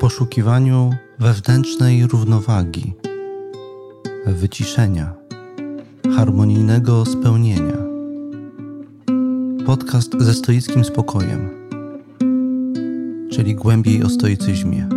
[0.00, 2.94] poszukiwaniu wewnętrznej równowagi,
[4.26, 5.14] wyciszenia,
[6.16, 7.76] harmonijnego spełnienia.
[9.66, 11.50] Podcast ze stoickim spokojem,
[13.32, 14.88] czyli głębiej o stoicyzmie.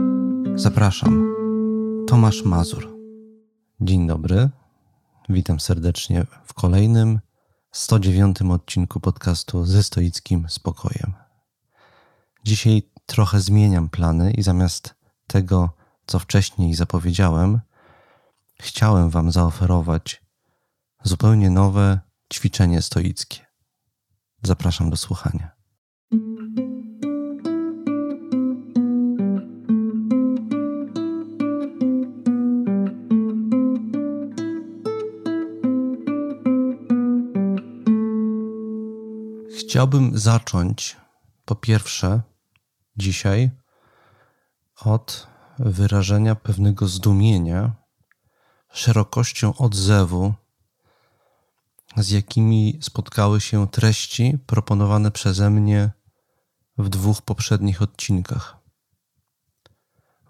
[0.55, 1.35] Zapraszam,
[2.07, 2.97] Tomasz Mazur.
[3.81, 4.49] Dzień dobry,
[5.29, 7.19] witam serdecznie w kolejnym
[7.71, 11.13] 109 odcinku podcastu ze stoickim spokojem.
[12.43, 14.95] Dzisiaj trochę zmieniam plany i zamiast
[15.27, 15.69] tego,
[16.07, 17.61] co wcześniej zapowiedziałem,
[18.59, 20.23] chciałem Wam zaoferować
[21.03, 21.99] zupełnie nowe
[22.33, 23.45] ćwiczenie stoickie.
[24.43, 25.51] Zapraszam do słuchania.
[39.59, 40.97] Chciałbym zacząć
[41.45, 42.21] po pierwsze
[42.97, 43.51] dzisiaj
[44.85, 45.27] od
[45.59, 47.75] wyrażenia pewnego zdumienia
[48.71, 50.33] szerokością odzewu,
[51.97, 55.91] z jakimi spotkały się treści proponowane przeze mnie
[56.77, 58.57] w dwóch poprzednich odcinkach.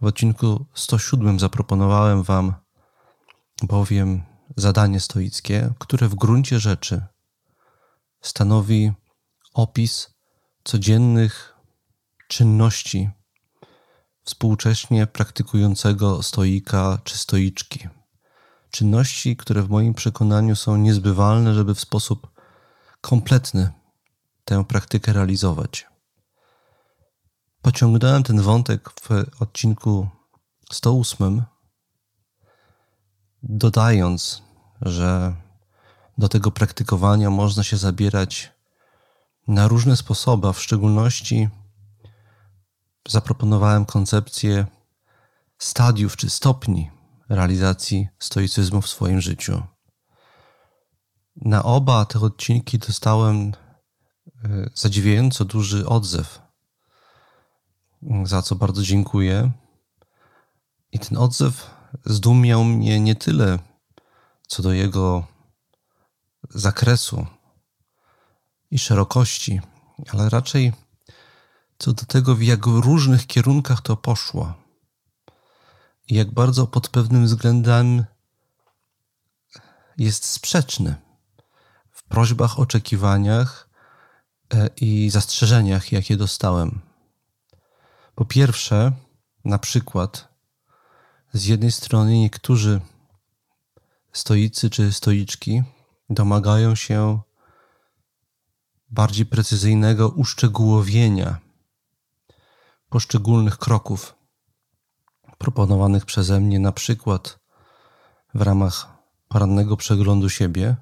[0.01, 2.53] W odcinku 107 zaproponowałem Wam
[3.63, 4.23] bowiem
[4.57, 7.05] zadanie stoickie, które w gruncie rzeczy
[8.21, 8.91] stanowi
[9.53, 10.13] opis
[10.63, 11.50] codziennych
[12.31, 13.09] czynności
[14.23, 17.87] współcześnie praktykującego stoika czy stoiczki.
[18.69, 22.31] Czynności, które w moim przekonaniu są niezbywalne, żeby w sposób
[23.01, 23.71] kompletny
[24.45, 25.87] tę praktykę realizować.
[27.61, 30.07] Pociągnąłem ten wątek w odcinku
[30.71, 31.43] 108,
[33.43, 34.43] dodając,
[34.81, 35.35] że
[36.17, 38.51] do tego praktykowania można się zabierać
[39.47, 41.49] na różne sposoby, a w szczególności
[43.07, 44.65] zaproponowałem koncepcję
[45.57, 46.91] stadiów czy stopni
[47.29, 49.63] realizacji stoicyzmu w swoim życiu.
[51.35, 53.51] Na oba te odcinki dostałem
[54.43, 56.41] e, zadziwiająco duży odzew,
[58.23, 59.51] za co bardzo dziękuję.
[60.91, 61.69] I ten odzew
[62.05, 63.59] zdumiał mnie nie tyle
[64.47, 65.27] co do jego
[66.49, 67.25] zakresu
[68.71, 69.61] i szerokości,
[70.13, 70.73] ale raczej
[71.81, 74.53] co do tego, w jak różnych kierunkach to poszło
[76.07, 78.05] i jak bardzo pod pewnym względem
[79.97, 80.95] jest sprzeczny
[81.91, 83.69] w prośbach, oczekiwaniach
[84.53, 86.79] e, i zastrzeżeniach, jakie dostałem.
[88.15, 88.91] Po pierwsze,
[89.45, 90.27] na przykład,
[91.33, 92.81] z jednej strony niektórzy
[94.13, 95.63] stoicy czy stoiczki
[96.09, 97.19] domagają się
[98.89, 101.50] bardziej precyzyjnego uszczegółowienia
[102.91, 104.15] poszczególnych kroków
[105.37, 107.39] proponowanych przeze mnie, na przykład
[108.33, 108.87] w ramach
[109.27, 110.75] porannego przeglądu siebie,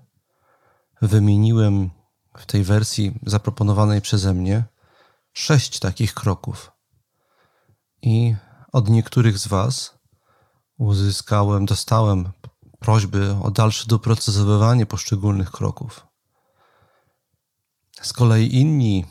[1.01, 1.89] wymieniłem
[2.37, 4.63] w tej wersji zaproponowanej przeze mnie
[5.33, 6.71] sześć takich kroków.
[8.01, 8.35] I
[8.71, 9.99] od niektórych z Was
[10.77, 12.31] uzyskałem, dostałem
[12.79, 16.07] prośby o dalsze doprecyzowywanie poszczególnych kroków.
[18.01, 19.05] Z kolei inni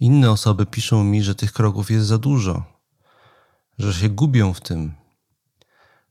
[0.00, 2.64] inne osoby piszą mi, że tych kroków jest za dużo,
[3.78, 4.94] że się gubią w tym,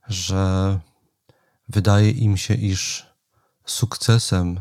[0.08, 0.80] że
[1.70, 3.06] wydaje im się, iż
[3.66, 4.60] sukcesem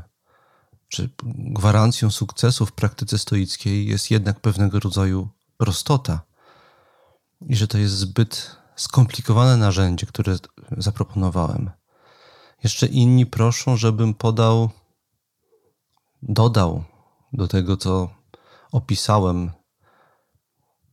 [0.89, 6.21] czy gwarancją sukcesu w praktyce stoickiej jest jednak pewnego rodzaju prostota
[7.49, 10.37] i że to jest zbyt skomplikowane narzędzie, które
[10.79, 11.71] zaproponowałem.
[12.65, 14.71] Jeszcze inni proszą, żebym podał,
[16.23, 16.84] dodał
[17.33, 18.11] do tego, co
[18.75, 19.51] opisałem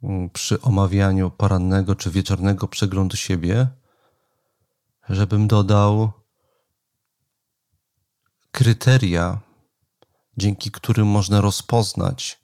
[0.03, 3.67] mm, przy omawianiu porannego czy wieczornego przeglądu siebie,
[5.09, 6.11] żebym dodał
[8.51, 9.39] kryteria,
[10.37, 12.41] dzięki którym można rozpoznać,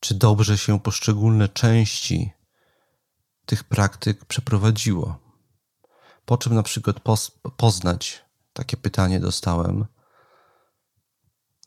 [0.00, 2.32] czy dobrze się poszczególne części
[3.46, 5.18] tych praktyk przeprowadziło.
[6.24, 6.96] Po czym na przykład
[7.56, 9.86] poznać, takie pytanie dostałem,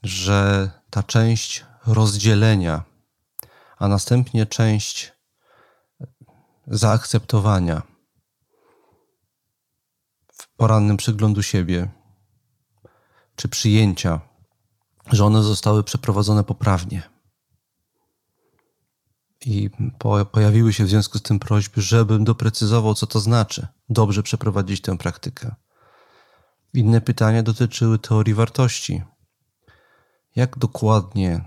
[0.04, 2.84] że ta część rozdzielenia,
[3.78, 5.14] a następnie część
[6.68, 7.82] zaakceptowania
[10.34, 11.90] w porannym przyglądu siebie,
[13.36, 14.22] czy przyjęcia,
[15.12, 17.02] że one zostały przeprowadzone poprawnie.
[19.46, 24.24] I po, pojawiły się w związku z tym prośby, żebym doprecyzował, co to znaczy dobrze
[24.24, 25.56] przeprowadzić tę praktykę.
[26.74, 29.04] Inne pytania dotyczyły teorii wartości.
[30.36, 31.46] Jak dokładnie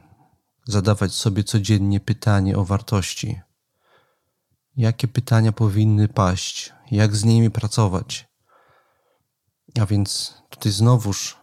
[0.68, 3.40] zadawać sobie codziennie pytanie o wartości.
[4.76, 8.28] jakie pytania powinny paść, jak z nimi pracować.
[9.80, 11.36] A więc tutaj znowuż,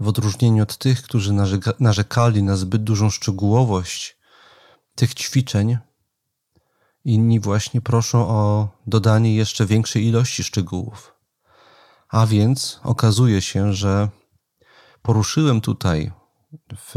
[0.00, 1.32] w odróżnieniu od tych, którzy
[1.80, 4.16] narzekali na zbyt dużą szczegółowość
[4.94, 5.78] tych ćwiczeń,
[7.04, 11.14] inni właśnie proszą o dodanie jeszcze większej ilości szczegółów.
[12.08, 14.08] A więc okazuje się, że
[15.02, 16.12] poruszyłem tutaj
[16.76, 16.94] w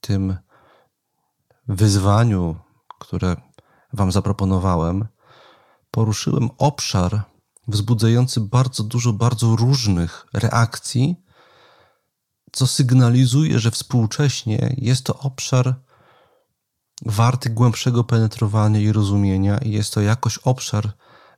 [0.00, 0.38] tym
[1.68, 2.56] wyzwaniu,
[2.98, 3.36] które
[3.92, 5.08] Wam zaproponowałem,
[5.90, 7.22] poruszyłem obszar
[7.68, 11.16] wzbudzający bardzo dużo bardzo różnych reakcji,
[12.52, 15.74] co sygnalizuje, że współcześnie jest to obszar
[17.06, 20.92] warty głębszego penetrowania i rozumienia, i jest to jakoś obszar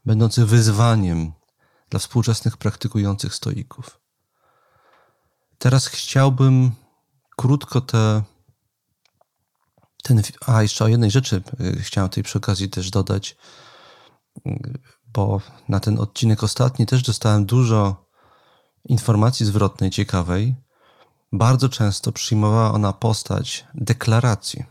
[0.05, 1.33] będący wyzwaniem
[1.91, 4.01] dla współczesnych praktykujących stoików.
[5.59, 6.73] Teraz chciałbym
[7.37, 8.23] krótko te.
[10.11, 13.37] Ten, a jeszcze o jednej rzeczy y, chciałem tej przy okazji też dodać,
[14.47, 14.79] y,
[15.13, 18.07] bo na ten odcinek ostatni też dostałem dużo
[18.85, 20.55] informacji zwrotnej, ciekawej.
[21.33, 24.65] Bardzo często przyjmowała ona postać deklaracji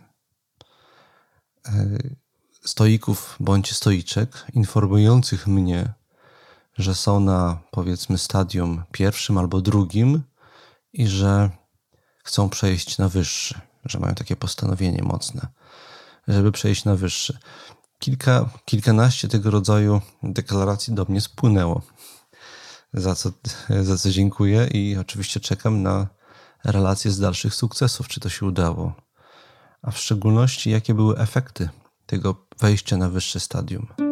[1.67, 2.15] y,
[2.65, 5.93] stoików bądź stoiczek, informujących mnie,
[6.77, 10.23] że są na powiedzmy stadium pierwszym albo drugim
[10.93, 11.49] i że
[12.23, 15.47] chcą przejść na wyższy, że mają takie postanowienie mocne,
[16.27, 17.37] żeby przejść na wyższy.
[17.99, 21.81] Kilka, kilkanaście tego rodzaju deklaracji do mnie spłynęło,
[22.93, 23.31] za co,
[23.81, 26.07] za co dziękuję i oczywiście czekam na
[26.63, 28.93] relacje z dalszych sukcesów, czy to się udało,
[29.81, 31.69] a w szczególności jakie były efekty
[32.05, 34.08] tego wejścia na wyższe stadium.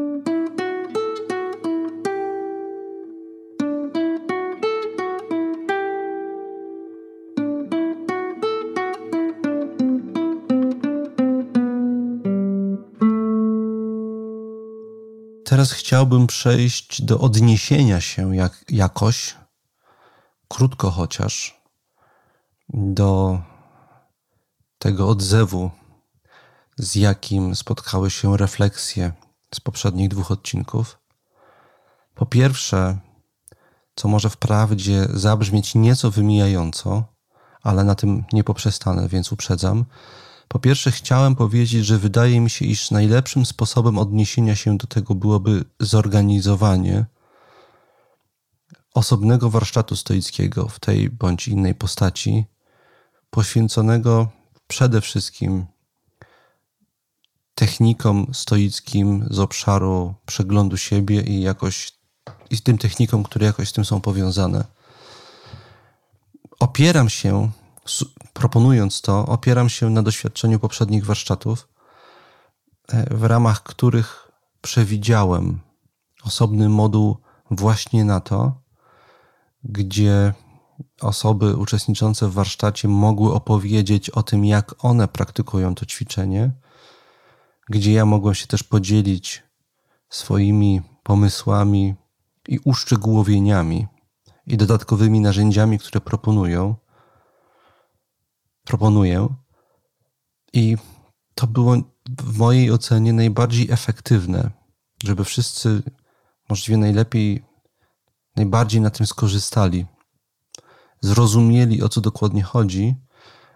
[15.57, 19.35] Teraz chciałbym przejść do odniesienia się jak, jakoś,
[20.47, 21.61] krótko chociaż,
[22.69, 23.39] do
[24.79, 25.71] tego odzewu,
[26.77, 29.11] z jakim spotkały się refleksje
[29.55, 30.99] z poprzednich dwóch odcinków.
[32.15, 32.97] Po pierwsze,
[33.95, 37.03] co może wprawdzie zabrzmieć nieco wymijająco,
[37.63, 39.85] ale na tym nie poprzestanę, więc uprzedzam
[40.47, 45.15] po pierwsze, chciałem powiedzieć, że wydaje mi się, iż najlepszym sposobem odniesienia się do tego
[45.15, 47.05] byłoby zorganizowanie
[48.93, 52.45] osobnego warsztatu stoickiego w tej bądź innej postaci,
[53.29, 54.29] poświęconego
[54.67, 55.65] przede wszystkim
[57.55, 61.91] technikom stoickim z obszaru przeglądu siebie i jakoś
[62.49, 64.63] i tym technikom, które jakoś z tym są powiązane.
[66.59, 67.51] Opieram się
[68.37, 71.67] proponując to, opieram się na doświadczeniu poprzednich warsztatów,
[72.87, 74.31] e, w ramach których
[74.61, 75.59] przewidziałem
[76.23, 77.17] osobny moduł
[77.51, 78.61] właśnie na to,
[79.63, 80.33] gdzie
[81.01, 86.51] osoby uczestniczące w warsztacie mogły opowiedzieć o tym, jak one praktykują to ćwiczenie,
[87.69, 89.43] gdzie ja mogłem się też podzielić
[90.09, 91.95] swoimi pomysłami
[92.47, 93.87] i uszczegółowieniami
[94.47, 96.75] i dodatkowymi narzędziami, które proponują
[98.67, 99.27] proponuję.
[100.53, 100.77] I
[101.35, 101.75] to było
[102.09, 104.51] w mojej ocenie najbardziej efektywne,
[105.03, 105.83] żeby wszyscy
[106.49, 107.43] możliwie najlepiej,
[108.35, 109.85] najbardziej na tym skorzystali.
[111.01, 112.95] Zrozumieli, o co dokładnie chodzi,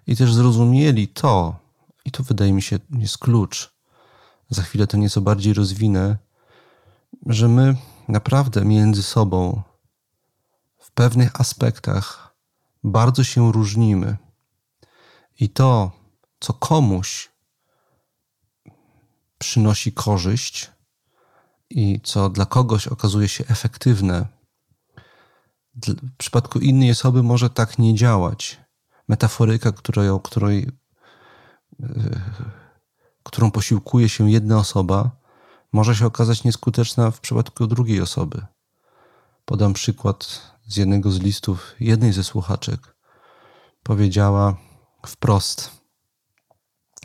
[0.07, 1.55] i też zrozumieli to,
[2.05, 3.73] i to wydaje mi się jest klucz.
[4.49, 6.17] Za chwilę to nieco bardziej rozwinę,
[7.25, 7.75] że my
[8.07, 9.61] naprawdę między sobą
[10.77, 12.35] w pewnych aspektach
[12.83, 14.17] bardzo się różnimy.
[15.39, 15.91] I to,
[16.39, 17.31] co komuś
[19.37, 20.71] przynosi korzyść
[21.69, 24.27] i co dla kogoś okazuje się efektywne,
[25.85, 28.59] w przypadku innej osoby może tak nie działać.
[29.07, 30.69] Metaforyka, której, której,
[33.23, 35.11] którą posiłkuje się jedna osoba,
[35.71, 38.45] może się okazać nieskuteczna w przypadku drugiej osoby.
[39.45, 42.95] Podam przykład z jednego z listów jednej ze słuchaczek.
[43.83, 44.55] Powiedziała,
[45.07, 45.71] wprost,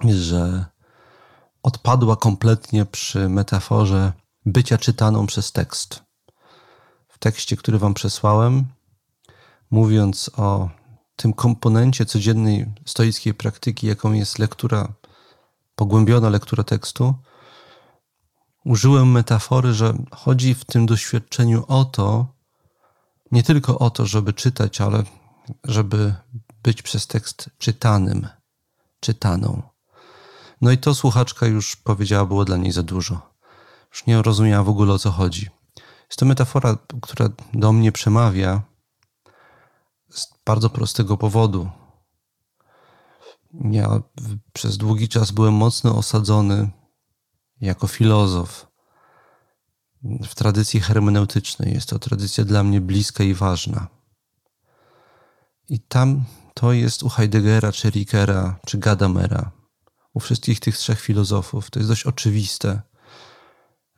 [0.04, 0.64] że
[1.62, 4.12] odpadła kompletnie przy metaforze
[4.46, 6.02] bycia czytaną przez tekst.
[7.08, 8.64] W tekście, który Wam przesłałem,
[9.70, 10.68] mówiąc o
[11.16, 14.92] tym komponencie codziennej stoickiej praktyki, jaką jest lektura,
[15.74, 17.14] pogłębiona lektura tekstu,
[18.64, 22.26] użyłem metafory, że chodzi w tym doświadczeniu o to,
[23.32, 25.02] nie tylko o to, żeby czytać, ale
[25.64, 26.14] żeby
[26.66, 28.28] być przez tekst czytanym,
[29.00, 29.62] czytaną.
[30.60, 33.30] No i to słuchaczka już powiedziała, było dla niej za dużo.
[33.90, 35.48] już nie rozumiała w ogóle o co chodzi.
[36.08, 38.62] Jest to metafora, która do mnie przemawia
[40.10, 41.70] z bardzo prostego powodu.
[43.70, 44.02] Ja
[44.52, 46.70] przez długi czas byłem mocno osadzony
[47.60, 48.66] jako filozof
[50.02, 51.74] w tradycji hermeneutycznej.
[51.74, 53.88] Jest to tradycja dla mnie bliska i ważna.
[55.68, 56.24] I tam
[56.56, 59.50] to jest u Heideggera, czy Rickera, czy Gadamera,
[60.14, 61.70] u wszystkich tych trzech filozofów.
[61.70, 62.82] To jest dość oczywiste,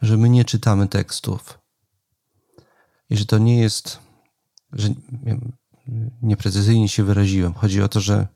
[0.03, 1.59] że my nie czytamy tekstów.
[3.11, 3.99] I że to nie jest,
[4.73, 4.89] że
[6.23, 7.55] nieprecyzyjnie się wyraziłem.
[7.55, 8.29] Chodzi o to, że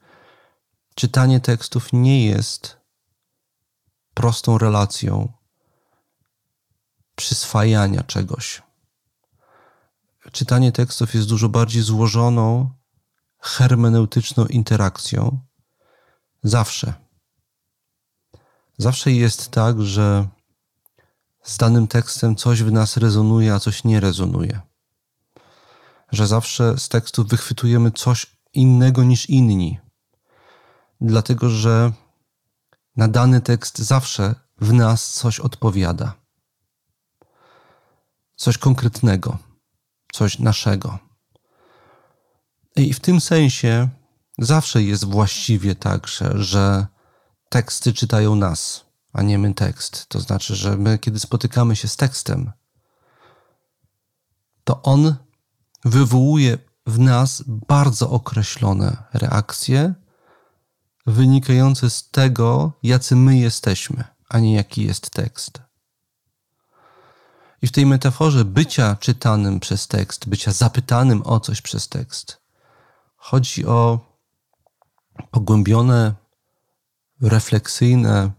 [0.94, 2.76] czytanie tekstów nie jest
[4.14, 5.32] prostą relacją
[7.16, 8.62] przyswajania czegoś.
[10.32, 12.81] Czytanie tekstów jest dużo bardziej złożoną,
[13.42, 15.40] hermeneutyczną interakcją.
[16.42, 16.94] Zawsze.
[18.78, 20.28] Zawsze jest tak, że
[21.42, 24.60] z danym tekstem coś w nas rezonuje, a coś nie rezonuje.
[26.12, 29.80] Że zawsze z tekstu wychwytujemy coś innego niż inni.
[31.00, 31.92] Dlatego, że
[32.96, 36.14] na dany tekst zawsze w nas coś odpowiada.
[38.36, 39.38] Coś konkretnego,
[40.12, 41.11] coś naszego.
[42.76, 43.88] I w tym sensie
[44.38, 46.86] zawsze jest właściwie tak, że, że
[47.48, 50.06] teksty czytają nas, a nie my tekst.
[50.08, 52.52] To znaczy, że my, kiedy spotykamy się z tekstem,
[54.64, 55.14] to on
[55.84, 59.94] wywołuje w nas bardzo określone reakcje,
[61.06, 65.60] wynikające z tego, jacy my jesteśmy, a nie jaki jest tekst.
[67.62, 72.41] I w tej metaforze bycia czytanym przez tekst, bycia zapytanym o coś przez tekst,
[73.22, 73.98] chodzi o
[75.30, 76.14] pogłębione,
[77.20, 78.30] refleksyjne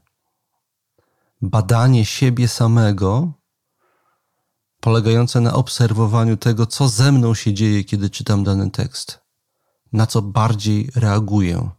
[1.41, 3.31] badanie siebie samego,
[4.79, 9.19] polegające na obserwowaniu tego, co ze mną się dzieje, kiedy czytam dany tekst,
[9.93, 11.69] na co bardziej reaguję,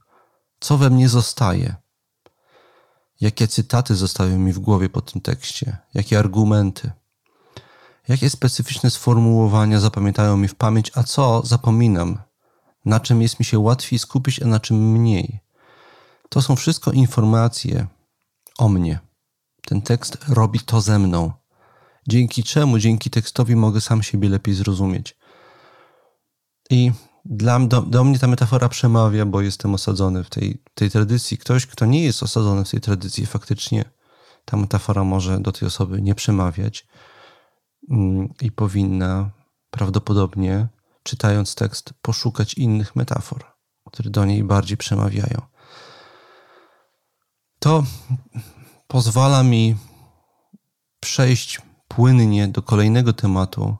[0.61, 1.77] co we mnie zostaje,
[3.21, 6.93] jakie cytaty zostają mi w głowie po tym tekście, jakie argumenty,
[8.09, 12.19] jakie specyficzne sformułowania zapamiętają mi w pamięć, a co zapominam,
[12.85, 15.41] na czym jest mi się łatwiej skupić, a na czym mniej.
[16.29, 17.87] To są wszystko informacje
[18.59, 18.99] o mnie.
[19.67, 21.33] Ten tekst robi to ze mną.
[22.09, 25.17] Dzięki czemu, dzięki tekstowi mogę sam siebie lepiej zrozumieć.
[26.71, 26.93] I
[27.25, 31.39] dla, do, do mnie ta metafora przemawia, bo jestem osadzony w tej, tej tradycji.
[31.39, 33.85] Ktoś, kto nie jest osadzony w tej tradycji, faktycznie
[34.45, 36.87] ta metafora może do tej osoby nie przemawiać
[37.91, 39.31] mm, i powinna
[39.71, 40.69] prawdopodobnie,
[41.05, 43.45] czytając tekst, poszukać innych metafor,
[43.91, 45.41] które do niej bardziej przemawiają.
[47.59, 47.85] To
[48.87, 49.77] pozwala mi
[51.01, 53.77] przejść płynnie do kolejnego tematu,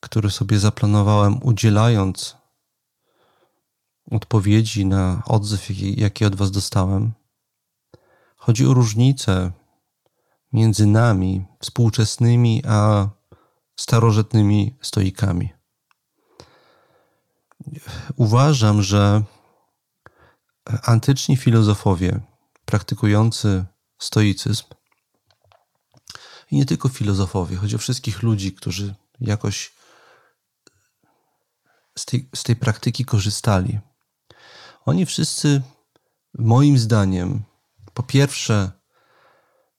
[0.00, 2.36] który sobie zaplanowałem, udzielając
[4.10, 7.12] odpowiedzi na odzew, jaki od Was dostałem.
[8.36, 9.52] Chodzi o różnicę
[10.52, 13.08] między nami, współczesnymi, a
[13.76, 15.57] starożytnymi stoikami.
[18.16, 19.22] Uważam, że
[20.82, 22.20] antyczni filozofowie
[22.64, 23.64] praktykujący
[23.98, 24.64] stoicyzm
[26.50, 29.72] i nie tylko filozofowie, chodzi o wszystkich ludzi, którzy jakoś
[31.98, 33.78] z tej, z tej praktyki korzystali.
[34.84, 35.62] Oni wszyscy,
[36.38, 37.42] moim zdaniem,
[37.94, 38.70] po pierwsze,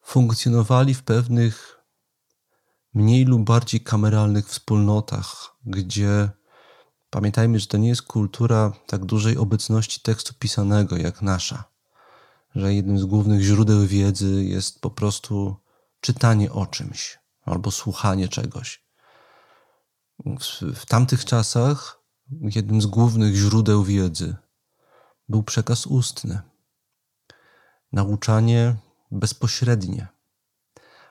[0.01, 1.79] funkcjonowali w pewnych
[2.93, 6.29] mniej lub bardziej kameralnych wspólnotach, gdzie
[7.09, 11.63] pamiętajmy, że to nie jest kultura tak dużej obecności tekstu pisanego jak nasza,
[12.55, 15.55] że jednym z głównych źródeł wiedzy jest po prostu
[16.01, 18.83] czytanie o czymś albo słuchanie czegoś.
[20.75, 21.99] W, tamtych czasach
[22.41, 24.35] jednym z głównych źródeł wiedzy
[25.29, 26.41] był przekaz ustny,
[27.91, 28.75] nauczanie
[29.11, 30.07] bezpośrednie.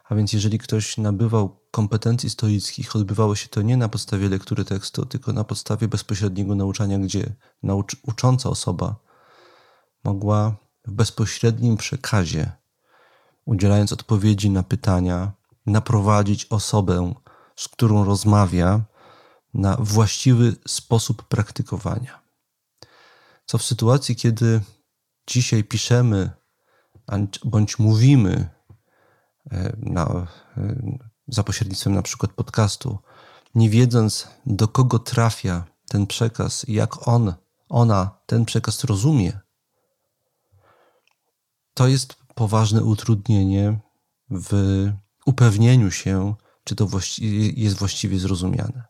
[0.04, 5.06] A więc jeżeli ktoś nabywał kompetencji stoickich, odbywało się to nie na podstawie lektury tekstu,
[5.06, 8.96] tylko na podstawie bezpośredniego nauczania, gdzie naucz, ucząca osoba
[10.04, 10.56] mogła
[10.86, 12.52] w bezpośrednim przekazie,
[13.44, 15.32] udzielając odpowiedzi na pytania,
[15.66, 17.14] naprowadzić osobę,
[17.56, 18.80] z którą rozmawia,
[19.54, 22.22] na właściwy sposób praktykowania.
[23.46, 24.60] Co w sytuacji, kiedy
[25.26, 26.30] dzisiaj piszemy
[27.44, 28.48] bądź mówimy
[29.50, 30.76] e, na, e,
[31.28, 32.98] za pośrednictwem na przykład podcastu,
[33.54, 37.34] nie wiedząc do kogo trafia ten przekaz, jak on,
[37.68, 39.40] ona ten przekaz rozumie,
[41.74, 43.78] to jest poważne utrudnienie
[44.30, 44.52] w
[45.26, 48.84] upewnieniu się, czy to właści jest właściwie zrozumiane.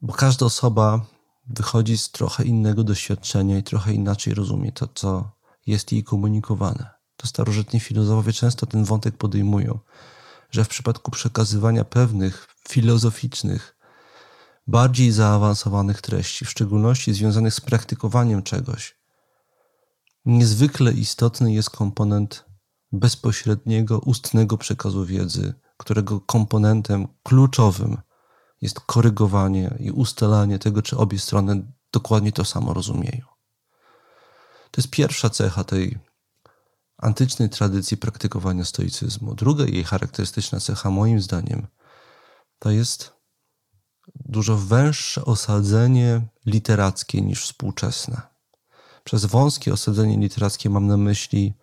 [0.00, 1.06] Bo każda osoba
[1.46, 5.30] wychodzi z trochę innego doświadczenia i trochę inaczej rozumie to, co
[5.66, 6.90] jest jej komunikowane.
[7.16, 9.78] To starożytni filozofowie często ten wątek podejmują,
[10.52, 13.76] że w przypadku przekazywania pewnych filozoficznych,
[14.66, 18.96] bardziej zaawansowanych treści, w szczególności związanych z praktykowaniem czegoś,
[20.24, 22.44] niezwykle istotny jest komponent
[22.92, 27.96] bezpośredniego, ustnego przekazu wiedzy, którego komponentem kluczowym
[28.60, 33.26] jest korygowanie i ustalanie tego, czy obie strony dokładnie to samo rozumieją.
[34.70, 35.98] To jest pierwsza cecha tej
[37.02, 39.34] antycznej tradycji praktykowania stoicyzmu.
[39.34, 41.66] Druga jej charakterystyczna cecha, moim zdaniem,
[42.58, 43.12] to jest
[44.14, 48.20] dużo węższe osadzenie literackie niż współczesne.
[49.04, 51.54] Przez wąskie osadzenie literackie mam na myśli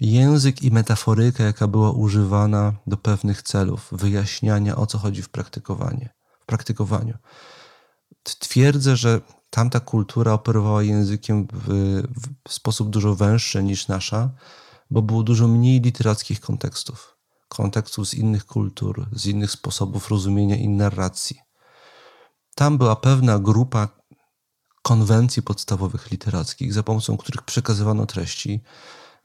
[0.00, 6.08] język i metaforyka, jaka była używana do pewnych celów, wyjaśniania o co chodzi w praktykowaniu.
[6.40, 7.18] W praktykowaniu.
[8.22, 9.20] Twierdzę, że
[9.56, 11.68] tamta kultura operowała językiem w,
[12.48, 14.30] w sposób dużo węższy niż nasza,
[14.90, 17.16] bo było dużo mniej literackich kontekstów.
[17.48, 21.36] Kontekstów z innych kultur, z innych sposobów rozumienia i narracji.
[22.54, 23.88] Tam była pewna grupa
[24.82, 28.62] konwencji podstawowych literackich, za pomocą których przekazywano treści.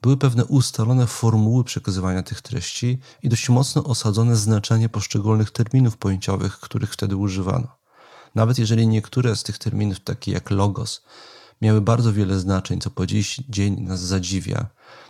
[0.01, 6.59] Były pewne ustalone formuły przekazywania tych treści i dość mocno osadzone znaczenie poszczególnych terminów pojęciowych,
[6.59, 7.80] których wtedy używano.
[8.35, 11.03] Nawet jeżeli niektóre z tych terminów, takie jak logos,
[11.61, 14.65] miały bardzo wiele znaczeń, co po dziś dzień nas zadziwia,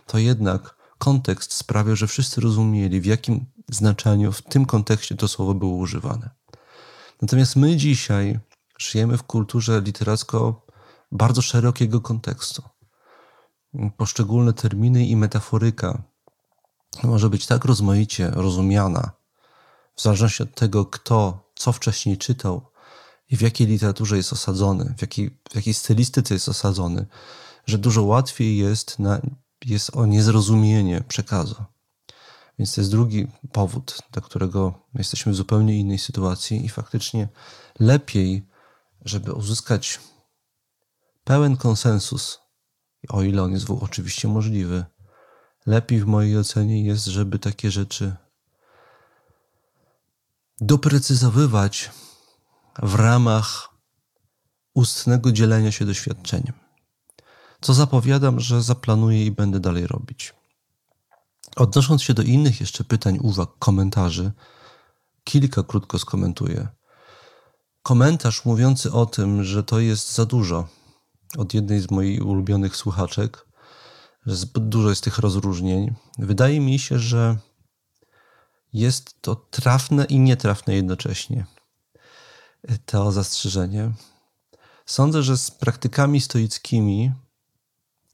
[0.07, 5.53] to jednak kontekst sprawiał, że wszyscy rozumieli, w jakim znaczeniu w tym kontekście to słowo
[5.53, 6.29] było używane.
[7.21, 8.39] Natomiast my dzisiaj
[8.77, 10.65] żyjemy w kulturze literacko
[11.11, 12.63] bardzo szerokiego kontekstu.
[13.97, 16.01] Poszczególne terminy i metaforyka
[17.03, 19.11] może być tak rozmaicie rozumiana,
[19.95, 22.70] w zależności od tego, kto co wcześniej czytał,
[23.31, 27.05] i w jakiej literaturze jest osadzony, w jakiej, w jakiej stylistyce jest osadzony,
[27.65, 29.21] że dużo łatwiej jest, na,
[29.65, 31.63] jest o niezrozumienie przekazu.
[32.59, 37.27] Więc to jest drugi powód, dla którego jesteśmy w zupełnie innej sytuacji i faktycznie
[37.79, 38.47] lepiej,
[39.05, 39.99] żeby uzyskać
[41.23, 42.39] pełen konsensus,
[43.09, 44.85] o ile on jest oczywiście możliwy,
[45.65, 48.15] lepiej w mojej ocenie jest, żeby takie rzeczy
[50.61, 51.91] doprecyzowywać
[52.79, 53.69] w ramach
[54.73, 56.53] ustnego dzielenia się doświadczeniem.
[57.61, 60.33] Co zapowiadam, że zaplanuję i będę dalej robić.
[61.55, 64.31] Odnosząc się do innych jeszcze pytań, uwag, komentarzy,
[65.23, 66.67] kilka krótko skomentuję.
[67.83, 70.67] Komentarz mówiący o tym, że to jest za dużo,
[71.37, 73.45] od jednej z moich ulubionych słuchaczek,
[74.25, 75.93] że zbyt dużo jest tych rozróżnień.
[76.17, 77.37] Wydaje mi się, że
[78.73, 81.45] jest to trafne i nietrafne jednocześnie
[82.85, 83.91] to zastrzeżenie.
[84.85, 87.11] Sądzę, że z praktykami stoickimi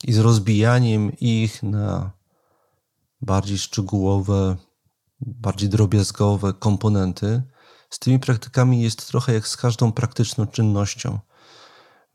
[0.04, 2.12] i z rozbijaniem ich na
[3.22, 4.56] bardziej szczegółowe,
[5.22, 7.42] bardziej drobiazgowe komponenty,
[7.90, 11.20] z tymi praktykami jest trochę jak z każdą praktyczną czynnością.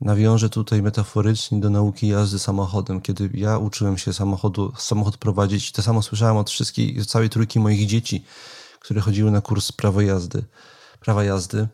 [0.01, 3.01] Nawiążę tutaj metaforycznie do nauki jazdy samochodem.
[3.01, 7.87] Kiedy ja uczyłem się samochodu, samochód prowadzić, to samo słyszałem od wszystkich, całej trójki moich
[7.87, 8.25] dzieci,
[8.79, 10.43] które chodziły na kurs prawa jazdy.
[10.99, 11.67] Prawa jazdy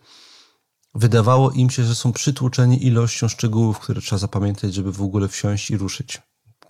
[0.96, 5.72] Wydawało im się, że są przytłoczeni ilością szczegółów, które trzeba zapamiętać, żeby w ogóle wsiąść
[5.72, 6.22] i ruszyć.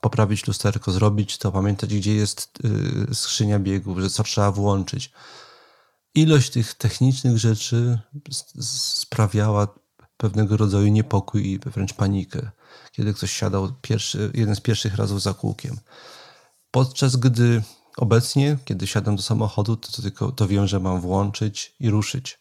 [0.02, 2.50] Poprawić lusterko, zrobić to, pamiętać, gdzie jest
[3.08, 5.12] yy, skrzynia biegów, że co trzeba włączyć.
[6.16, 8.00] Ilość tych technicznych rzeczy
[8.62, 9.68] sprawiała
[10.18, 12.52] pewnego rodzaju niepokój i wręcz panikę,
[12.92, 15.78] kiedy ktoś siadał pierwszy, jeden z pierwszych razów za kółkiem.
[16.72, 17.64] Podczas gdy
[17.98, 22.40] obecnie, kiedy siadam do samochodu, to, to tylko to wiem, że mam włączyć i ruszyć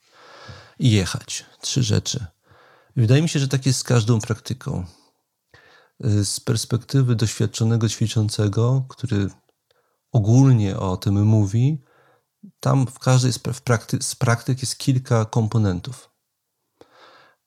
[0.79, 1.47] i jechać.
[1.61, 2.27] Trzy rzeczy.
[2.97, 4.85] Wydaje mi się, że tak jest z każdą praktyką.
[6.05, 9.31] Y, z perspektywy doświadczonego ćwiczącego, który
[10.12, 11.83] ogólnie o tym mówi,
[12.61, 16.11] tam w każdej z, prakty z praktyk jest kilka komponentów.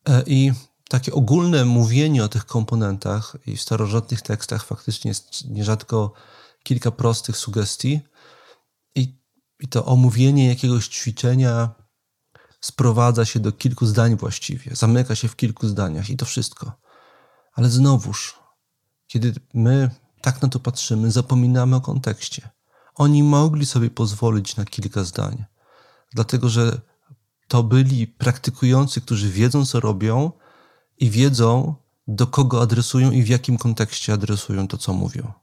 [0.09, 0.51] E, I
[0.89, 6.13] takie ogólne mówienie o tych komponentach i w starożytnych tekstach faktycznie jest nierzadko
[6.63, 7.99] kilka prostych sugestii.
[8.95, 9.15] I,
[9.59, 11.80] i to omówienie jakiegoś ćwiczenia
[12.61, 16.71] sprowadza się do kilku zdań właściwie, zamyka się w kilku zdaniach i to wszystko.
[17.53, 18.39] Ale znowuż,
[19.07, 19.89] kiedy my
[20.21, 22.49] tak na to patrzymy, zapominamy o kontekście.
[22.95, 25.45] Oni mogli sobie pozwolić na kilka zdań,
[26.13, 26.81] dlatego że
[27.47, 30.31] to byli praktykujący, którzy wiedzą, co robią
[30.97, 31.75] i wiedzą,
[32.07, 35.33] do kogo adresują i w jakim kontekście adresują to, co mówią.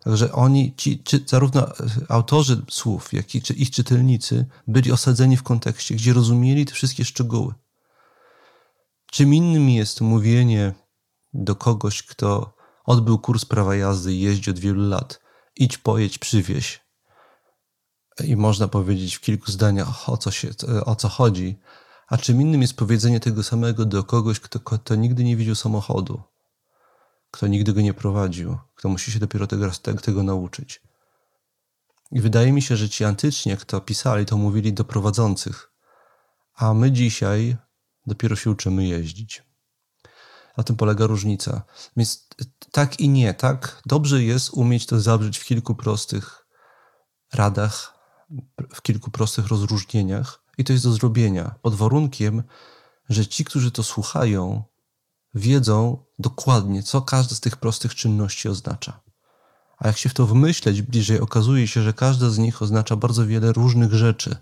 [0.00, 1.66] Także oni, ci, czy, zarówno
[2.08, 7.04] autorzy słów, jak i czy ich czytelnicy byli osadzeni w kontekście, gdzie rozumieli te wszystkie
[7.04, 7.54] szczegóły.
[9.10, 10.74] Czym innym jest mówienie
[11.32, 15.20] do kogoś, kto odbył kurs prawa jazdy i jeździ od wielu lat,
[15.56, 16.80] idź, pojedź, przywieź.
[18.24, 20.48] I można powiedzieć w kilku zdaniach, o co, się,
[20.86, 21.58] o co chodzi,
[22.08, 26.22] a czym innym jest powiedzenie tego samego do kogoś, kto, kto nigdy nie widział samochodu,
[27.30, 29.70] kto nigdy go nie prowadził, kto musi się dopiero tego,
[30.02, 30.82] tego nauczyć.
[32.12, 35.70] I wydaje mi się, że ci antyczni, jak to pisali, to mówili do prowadzących,
[36.54, 37.56] a my dzisiaj
[38.06, 39.42] dopiero się uczymy jeździć.
[40.56, 41.62] Na tym polega różnica.
[41.96, 42.28] Więc
[42.72, 43.82] tak i nie, tak?
[43.86, 46.46] Dobrze jest umieć to zawrzeć w kilku prostych
[47.32, 47.98] radach,
[48.74, 52.42] w kilku prostych rozróżnieniach, i to jest do zrobienia, pod warunkiem,
[53.08, 54.64] że ci, którzy to słuchają,
[55.34, 59.00] wiedzą dokładnie, co każda z tych prostych czynności oznacza.
[59.78, 63.26] A jak się w to wmyśleć bliżej, okazuje się, że każda z nich oznacza bardzo
[63.26, 64.36] wiele różnych rzeczy.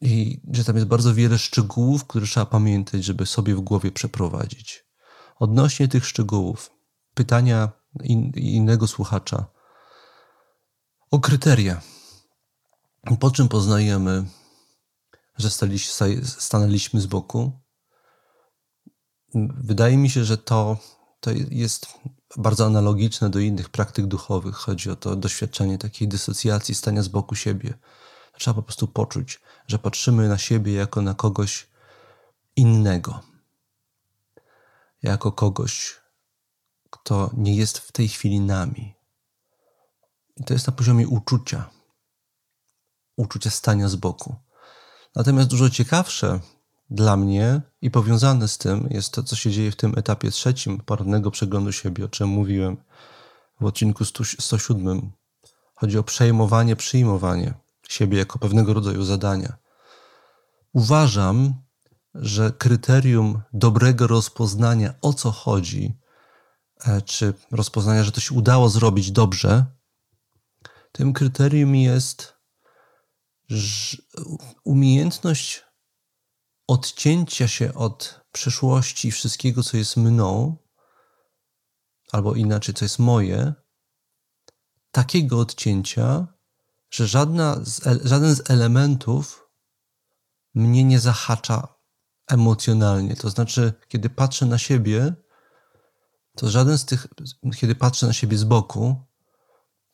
[0.00, 4.84] I że tam jest bardzo wiele szczegółów, które trzeba pamiętać, żeby sobie w głowie przeprowadzić.
[5.38, 6.70] Odnośnie tych szczegółów,
[7.14, 9.46] pytania in, innego słuchacza
[11.10, 11.80] o kryteria.
[13.20, 14.24] Po czym poznajemy,
[15.38, 15.50] że
[16.38, 17.63] stanęliśmy z boku?
[19.34, 20.76] Wydaje mi się, że to,
[21.20, 21.86] to jest
[22.36, 24.54] bardzo analogiczne do innych praktyk duchowych.
[24.54, 27.74] Chodzi o to doświadczenie takiej dysocjacji, stania z boku siebie.
[28.38, 31.66] Trzeba po prostu poczuć, że patrzymy na siebie jako na kogoś
[32.56, 33.20] innego.
[35.02, 36.00] Jako kogoś,
[36.90, 38.94] kto nie jest w tej chwili nami.
[40.36, 41.70] I to jest na poziomie uczucia.
[43.16, 44.36] Uczucia stania z boku.
[45.14, 46.40] Natomiast dużo ciekawsze
[46.90, 50.78] dla mnie i powiązane z tym jest to, co się dzieje w tym etapie trzecim
[50.80, 52.76] parnego przeglądu siebie, o czym mówiłem
[53.60, 54.04] w odcinku
[54.38, 55.12] 107.
[55.74, 57.54] Chodzi o przejmowanie, przyjmowanie
[57.88, 59.56] siebie jako pewnego rodzaju zadania.
[60.72, 61.54] Uważam,
[62.14, 65.98] że kryterium dobrego rozpoznania, o co chodzi,
[66.84, 69.64] e, czy rozpoznania, że to się udało zrobić dobrze,
[70.92, 72.34] tym kryterium jest
[74.64, 75.64] umiejętność
[76.66, 80.56] odcięcia się od przeszłości i wszystkiego, co jest mną,
[82.12, 83.54] albo inaczej, co jest moje,
[84.90, 86.26] takiego odcięcia,
[86.90, 89.50] że żadna z, żaden z elementów
[90.54, 91.74] mnie nie zahacza
[92.28, 93.16] emocjonalnie.
[93.16, 95.14] To znaczy, kiedy patrzę na siebie,
[96.36, 97.06] to żaden z tych,
[97.56, 98.96] kiedy patrzę na siebie z boku,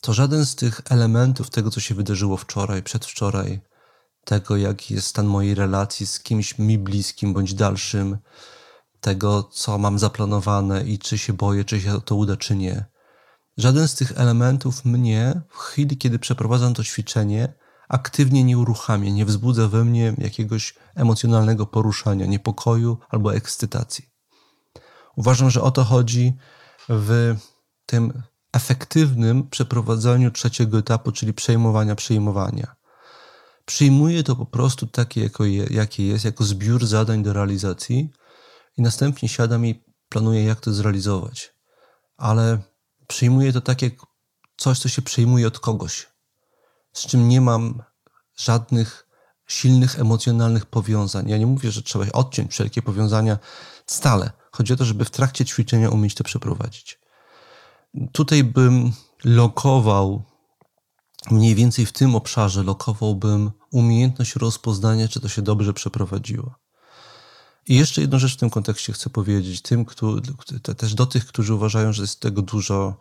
[0.03, 3.61] to żaden z tych elementów tego, co się wydarzyło wczoraj, przedwczoraj,
[4.31, 8.19] tego, jaki jest stan mojej relacji z kimś mi bliskim bądź dalszym,
[9.01, 12.85] tego, co mam zaplanowane i czy się boję, czy się to uda, czy nie.
[13.57, 17.55] Żaden z tych elementów mnie w chwili, kiedy przeprowadzam to ćwiczenie,
[17.89, 24.05] aktywnie nie uruchamia, nie wzbudza we mnie jakiegoś emocjonalnego poruszania, niepokoju albo ekscytacji.
[25.17, 26.37] Uważam, że o to chodzi
[26.89, 27.37] w
[27.87, 32.80] tym efektywnym przeprowadzaniu trzeciego etapu, czyli przejmowania, przejmowania.
[33.71, 35.31] Przyjmuję to po prostu takie,
[35.71, 38.11] jakie jest, jako zbiór zadań do realizacji
[38.77, 41.55] i następnie siadam i planuję, jak to zrealizować.
[42.17, 42.59] Ale
[43.07, 43.93] przyjmuję to tak, jak
[44.57, 46.07] coś, co się przyjmuje od kogoś,
[46.93, 47.83] z czym nie mam
[48.37, 49.07] żadnych
[49.47, 51.29] silnych emocjonalnych powiązań.
[51.29, 53.39] Ja nie mówię, że trzeba odciąć wszelkie powiązania
[53.87, 54.31] stale.
[54.53, 56.99] Chodzi o to, żeby w trakcie ćwiczenia umieć to przeprowadzić.
[58.13, 58.93] Tutaj bym
[59.25, 60.30] lokował,
[61.31, 66.55] mniej więcej w tym obszarze lokowałbym umiejętność rozpoznania, czy to się dobrze przeprowadziło.
[67.69, 69.87] I jeszcze jedną rzecz w tym kontekście chcę powiedzieć, tym,
[70.77, 72.95] też do tych, którzy uważają, że jest tego dużo,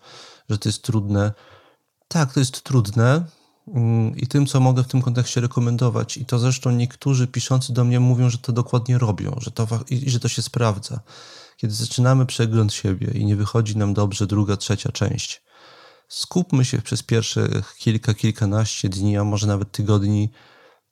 [0.49, 1.33] że to jest trudne.
[2.07, 3.25] Tak, to jest trudne
[3.67, 6.17] mm, i tym, co mogę w tym kontekście rekomendować.
[6.17, 10.09] I to zresztą niektórzy piszący do mnie mówią, że to dokładnie robią, że to, i
[10.09, 10.99] że to się sprawdza.
[11.57, 15.41] Kiedy zaczynamy przegląd siebie i nie wychodzi nam dobrze druga, trzecia część,
[16.09, 20.31] skupmy się przez pierwsze kilka, kilkanaście dni, a może nawet tygodni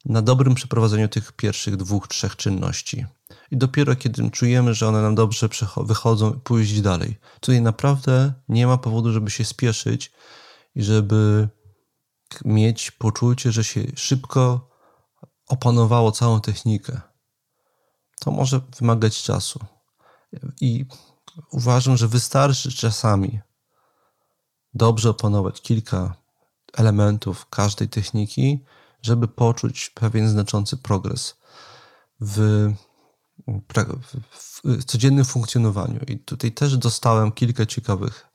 [0.05, 3.05] na dobrym przeprowadzeniu tych pierwszych dwóch, trzech czynności.
[3.51, 7.17] I dopiero kiedy czujemy, że one nam dobrze wychodzą, pójść dalej.
[7.39, 10.11] Tutaj naprawdę nie ma powodu, żeby się spieszyć
[10.75, 11.49] i żeby
[12.45, 14.69] mieć poczucie, że się szybko
[15.47, 17.01] opanowało całą technikę.
[18.19, 19.59] To może wymagać czasu.
[20.61, 20.85] I
[21.51, 23.39] uważam, że wystarczy czasami
[24.73, 26.15] dobrze opanować kilka
[26.73, 28.63] elementów każdej techniki,
[29.01, 31.37] żeby poczuć pewien znaczący progres
[32.21, 32.67] w,
[34.31, 35.99] w, codziennym funkcjonowaniu.
[36.07, 38.27] I tutaj też dostałem kilka ciekawych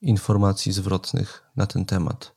[0.00, 2.36] informacji zwrotnych na ten temat.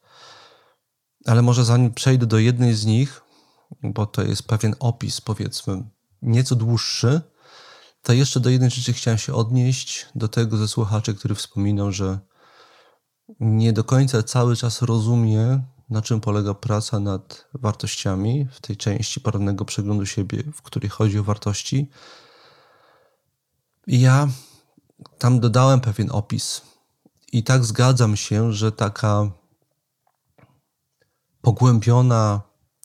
[1.26, 3.22] Ale może zanim przejdę do jednej z nich,
[3.84, 5.84] bo to jest pewien opis, powiedzmy,
[6.22, 7.22] nieco dłuższy,
[8.02, 12.20] to jeszcze do jednej rzeczy chciałem się odnieść, do tego ze słuchaczy, który wspominał, że
[13.40, 19.22] nie do końca cały czas rozumie, na czym polega praca nad wartościami w tej części
[19.22, 21.90] porannego przeglądu siebie, w której chodzi o wartości.
[23.88, 24.28] I ja
[25.18, 26.62] tam dodałem pewien opis.
[27.32, 29.32] I tak zgadzam się, że taka
[31.42, 32.42] pogłębiona,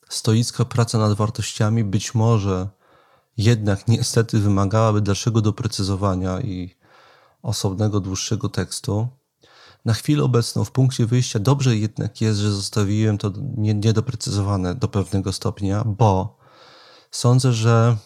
[0.09, 2.68] stoicka praca nad wartościami być może
[3.37, 6.77] jednak niestety wymagałaby dalszego doprecyzowania i
[7.42, 9.09] osobnego, dłuższego tekstu.
[9.85, 15.33] Na chwilę obecną, w punkcie wyjścia, dobrze jednak jest, że zostawiłem to niedoprecyzowane do pewnego
[15.33, 16.38] stopnia, bo
[17.11, 17.97] sądzę, że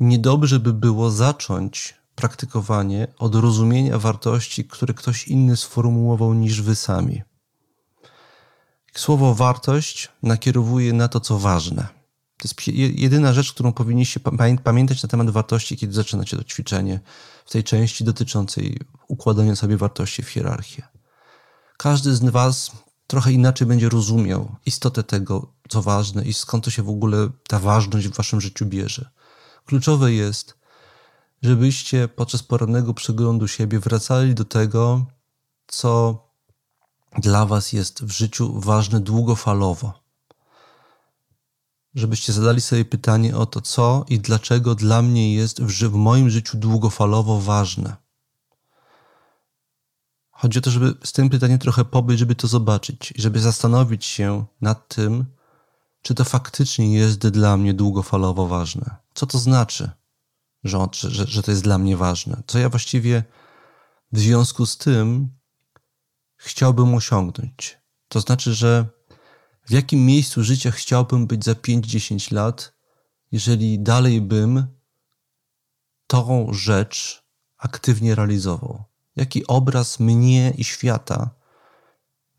[0.00, 7.22] niedobrze by było zacząć praktykowanie od rozumienia wartości, które ktoś inny sformułował niż wy sami.
[8.94, 11.95] Słowo wartość nakierowuje na to, co ważne.
[12.38, 14.20] To jest jedyna rzecz, którą powinniście
[14.64, 17.00] pamiętać na temat wartości, kiedy zaczynacie to ćwiczenie
[17.46, 20.82] w tej części dotyczącej układania sobie wartości w hierarchię.
[21.76, 22.70] Każdy z Was
[23.06, 27.58] trochę inaczej będzie rozumiał istotę tego, co ważne i skąd to się w ogóle ta
[27.58, 29.10] ważność w Waszym życiu bierze.
[29.66, 30.58] Kluczowe jest,
[31.42, 35.06] żebyście podczas porannego przeglądu siebie wracali do tego,
[35.66, 36.22] co
[37.18, 40.05] dla Was jest w życiu ważne długofalowo
[41.96, 46.30] żebyście zadali sobie pytanie o to, co i dlaczego dla mnie jest w, w moim
[46.30, 47.96] życiu długofalowo ważne.
[50.30, 54.04] Chodzi o to, żeby z tym pytaniem trochę pobyć, żeby to zobaczyć i żeby zastanowić
[54.04, 55.24] się nad tym,
[56.02, 58.96] czy to faktycznie jest dla mnie długofalowo ważne.
[59.14, 59.90] Co to znaczy,
[60.64, 62.42] że, że, że to jest dla mnie ważne?
[62.46, 63.24] Co ja właściwie
[64.12, 65.30] w związku z tym
[66.36, 67.78] chciałbym osiągnąć?
[68.08, 68.95] To znaczy, że
[69.66, 72.72] w jakim miejscu życia chciałbym być za 5-10 lat,
[73.32, 74.66] jeżeli dalej bym
[76.06, 77.24] tą rzecz
[77.58, 78.84] aktywnie realizował?
[79.16, 81.30] Jaki obraz mnie i świata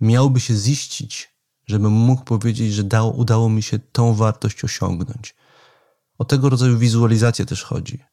[0.01, 1.33] miałby się ziścić,
[1.65, 5.35] żebym mógł powiedzieć, że dało, udało mi się tą wartość osiągnąć?
[6.17, 8.03] O tego rodzaju wizualizację też chodzi.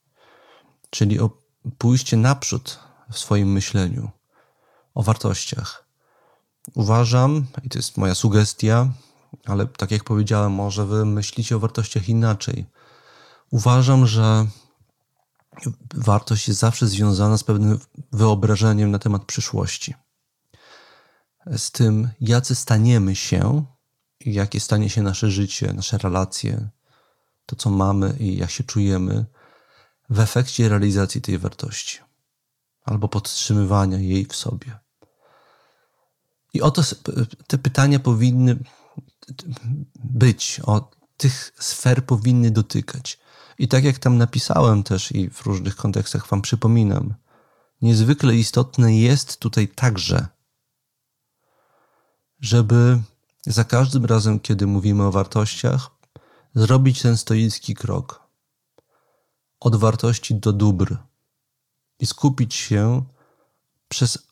[0.89, 1.29] Czyli o
[1.77, 2.79] pójście naprzód
[3.11, 4.09] w swoim myśleniu,
[4.93, 5.85] o wartościach.
[6.73, 8.89] Uważam, i to jest moja sugestia,
[9.45, 12.65] ale tak jak powiedziałem, może wy myślicie o wartościach inaczej.
[13.51, 14.47] Uważam, że
[15.95, 17.79] wartość jest zawsze związana z pewnym
[18.11, 19.93] wyobrażeniem na temat przyszłości.
[21.57, 23.65] Z tym, jacy staniemy się
[24.19, 26.69] i jakie stanie się nasze życie, nasze relacje,
[27.45, 29.25] to co mamy i jak się czujemy
[30.09, 31.99] w efekcie realizacji tej wartości
[32.83, 34.79] albo podtrzymywania jej w sobie.
[36.53, 36.81] I oto
[37.47, 38.57] te pytania powinny
[39.95, 43.19] być, o tych sfer powinny dotykać.
[43.57, 47.13] I tak jak tam napisałem też i w różnych kontekstach Wam przypominam,
[47.81, 50.27] niezwykle istotne jest tutaj także,
[52.39, 53.01] żeby
[53.45, 55.91] za każdym razem, kiedy mówimy o wartościach,
[56.55, 58.23] zrobić ten stoicki krok
[59.59, 60.97] od wartości do dóbr
[61.99, 63.03] i skupić się
[63.87, 64.27] przez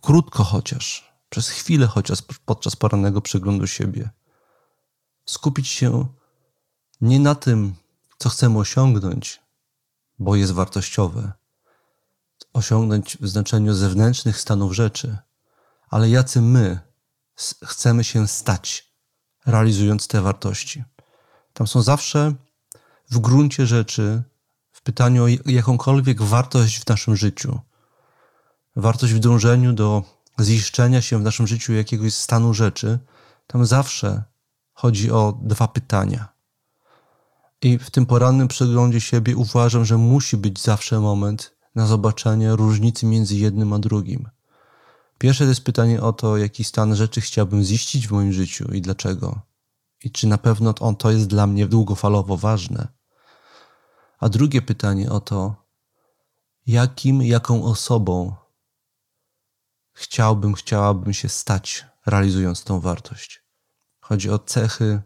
[0.00, 4.10] krótko chociaż przez chwilę chociaż podczas porannego przeglądu siebie.
[5.26, 6.06] Skupić się
[7.00, 7.74] nie na tym,
[8.18, 9.40] co chcemy osiągnąć,
[10.18, 11.32] bo jest wartościowe,
[12.52, 15.16] osiągnąć w znaczeniu zewnętrznych stanów rzeczy,
[15.90, 16.80] ale jacy my
[17.64, 18.92] chcemy się stać,
[19.46, 20.84] realizując te wartości.
[21.52, 22.34] Tam są zawsze
[23.10, 24.22] w gruncie rzeczy,
[24.72, 27.60] w pytaniu o jakąkolwiek wartość w naszym życiu,
[28.76, 30.02] wartość w dążeniu do
[30.40, 32.98] ziszczenia się w naszym życiu jakiegoś stanu rzeczy,
[33.46, 34.22] tam zawsze
[34.72, 36.28] chodzi o dwa pytania.
[37.62, 43.06] I w tym porannym przeglądzie siebie uważam, że musi być zawsze moment na zobaczenie różnicy
[43.06, 44.28] między jednym a drugim.
[45.18, 48.80] Pierwsze to jest pytanie o to, jaki stan rzeczy chciałbym ziścić w moim życiu i
[48.80, 49.40] dlaczego.
[50.04, 52.88] I czy na pewno on to jest dla mnie długofalowo ważne.
[54.18, 55.54] A drugie pytanie o to,
[56.66, 58.34] jakim, jaką osobą
[59.98, 63.42] chciałbym, chciałabym się stać, realizując tą wartość.
[64.00, 65.02] Chodzi o cechy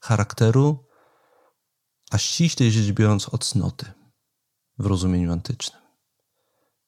[0.00, 0.86] charakteru,
[2.10, 3.86] a ściślej rzecz biorąc o cnoty
[4.78, 5.82] w rozumieniu antycznym.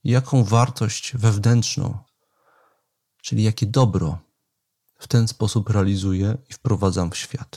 [0.05, 1.99] Jaką wartość wewnętrzną,
[3.23, 4.19] czyli jakie dobro
[4.99, 7.57] w ten sposób realizuję i wprowadzam w świat.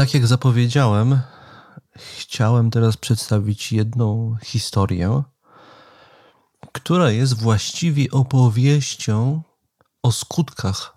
[0.00, 1.20] Tak jak zapowiedziałem,
[1.96, 5.22] chciałem teraz przedstawić jedną historię,
[6.72, 9.42] która jest właściwie opowieścią
[10.02, 10.96] o skutkach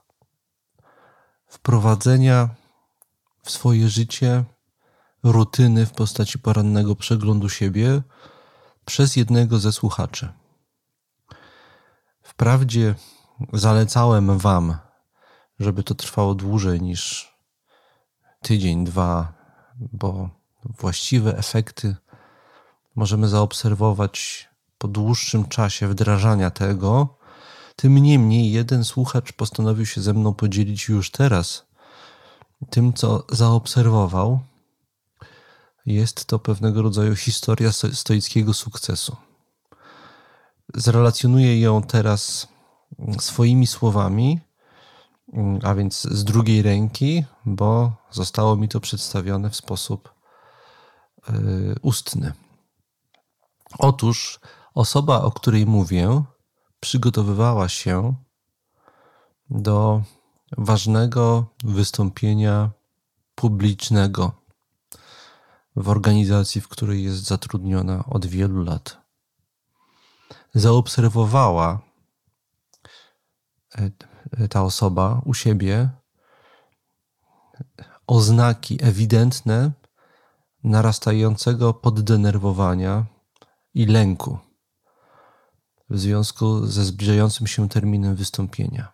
[1.47, 2.49] wprowadzenia
[3.43, 4.43] w swoje życie
[5.23, 8.01] rutyny w postaci porannego przeglądu siebie
[8.85, 10.33] przez jednego ze słuchaczy.
[12.21, 12.95] Wprawdzie
[13.53, 14.77] zalecałem Wam,
[15.59, 17.32] żeby to trwało dłużej niż
[18.43, 19.34] tydzień, dwa,
[19.93, 20.29] bo
[20.65, 21.95] właściwe efekty
[22.95, 27.17] możemy zaobserwować po dłuższym czasie wdrażania tego.
[27.75, 31.65] Tym niemniej jeden słuchacz postanowił się ze mną podzielić już teraz
[32.69, 34.39] tym, co zaobserwował.
[35.86, 39.15] Jest to pewnego rodzaju historia stoickiego sukcesu.
[40.73, 42.47] Zrelacjonuję ją teraz
[43.19, 44.39] swoimi słowami,
[45.63, 50.13] a więc z drugiej ręki, bo zostało mi to przedstawione w sposób
[51.29, 52.33] yy, ustny.
[53.79, 54.39] Otóż
[54.73, 56.23] osoba, o której mówię,
[56.79, 58.15] przygotowywała się
[59.49, 60.03] do
[60.57, 62.71] ważnego wystąpienia
[63.35, 64.31] publicznego
[65.75, 68.97] w organizacji, w której jest zatrudniona od wielu lat.
[70.53, 71.79] Zaobserwowała
[73.75, 73.91] e,
[74.49, 75.89] ta osoba u siebie
[78.07, 79.71] oznaki ewidentne
[80.63, 83.05] narastającego poddenerwowania
[83.73, 84.37] i lęku
[85.89, 88.91] w związku ze zbliżającym się terminem wystąpienia.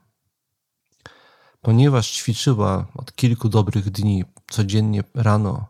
[1.62, 5.67] Ponieważ ćwiczyła od kilku dobrych dni codziennie rano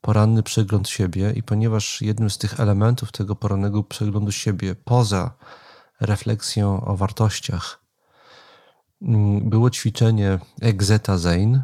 [0.00, 5.36] poranny przegląd siebie i ponieważ jednym z tych elementów tego porannego przeglądu siebie, poza
[6.00, 7.83] refleksją o wartościach,
[9.40, 11.62] było ćwiczenie Exeta Zain,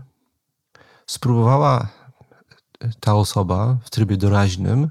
[1.07, 1.88] spróbowała
[3.00, 4.90] ta osoba w trybie doraźnym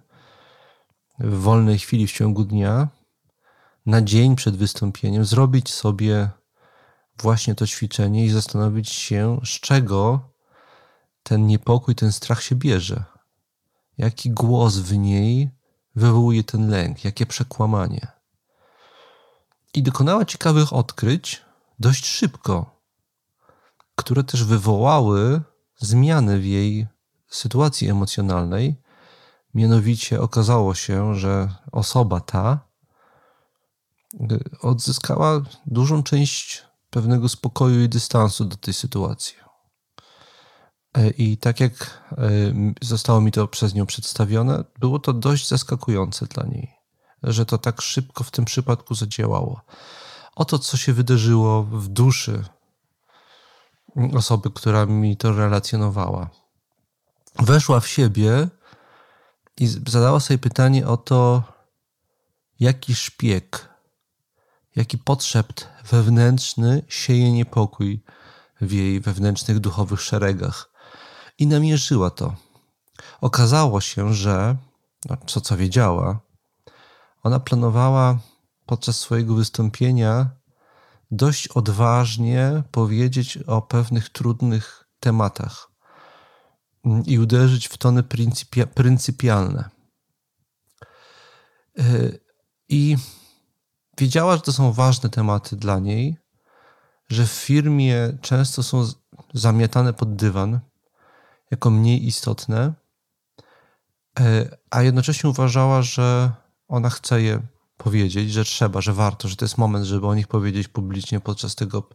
[1.20, 2.88] w wolnej chwili w ciągu dnia
[3.86, 6.30] na dzień przed wystąpieniem zrobić sobie
[7.22, 10.30] właśnie to ćwiczenie i zastanowić się, z czego
[11.24, 13.04] ten niepokój, ten strach się bierze.
[13.98, 15.50] Jaki głos w niej
[15.96, 18.08] wywołuje ten lęk, jakie przekłamanie.
[19.74, 21.42] I dokonała ciekawych odkryć
[21.80, 22.82] dość szybko,
[23.96, 25.42] które też wywołały
[25.78, 26.88] zmiany w jej
[27.28, 28.82] sytuacji emocjonalnej.
[29.54, 32.70] Mianowicie okazało się, że osoba ta
[34.62, 39.36] odzyskała dużą część pewnego spokoju i dystansu do tej sytuacji.
[40.94, 42.18] E, I tak jak e,
[42.82, 46.74] zostało mi to przez nią przedstawione, było to dość zaskakujące dla niej,
[47.24, 49.62] że to tak szybko w tym przypadku zadziałało.
[50.36, 52.44] Oto, co się wydarzyło w duszy
[54.18, 56.30] osoby, która mi to relacjonowała.
[57.39, 58.48] Weszła w siebie
[59.58, 61.44] i zadała sobie pytanie o to,
[62.60, 63.70] jaki szpieg,
[64.76, 68.04] jaki potrzebt wewnętrzny sieje niepokój
[68.62, 70.70] w jej wewnętrznych duchowych szeregach.
[71.38, 72.36] I namierzyła to.
[73.22, 74.56] Okazało się, że,
[75.10, 76.20] no, co co wiedziała,
[77.24, 78.20] ona planowała
[78.70, 80.30] podczas swojego wystąpienia
[81.12, 85.72] dość odważnie powiedzieć o pewnych trudnych tematach
[87.06, 89.70] i uderzyć w tony pryncypia, pryncypialne.
[91.80, 92.20] Y,
[92.70, 92.98] I
[93.98, 96.18] wiedziała, że to są ważne tematy dla niej,
[97.08, 98.88] że w firmie często są
[99.34, 100.60] zamiatane pod dywan
[101.52, 102.74] jako mniej istotne,
[104.20, 106.32] y, a jednocześnie uważała, że
[106.68, 107.42] ona chce je
[107.84, 111.56] powiedzieć, że trzeba, że warto, że to jest moment, żeby o nich powiedzieć publicznie podczas
[111.56, 111.89] tego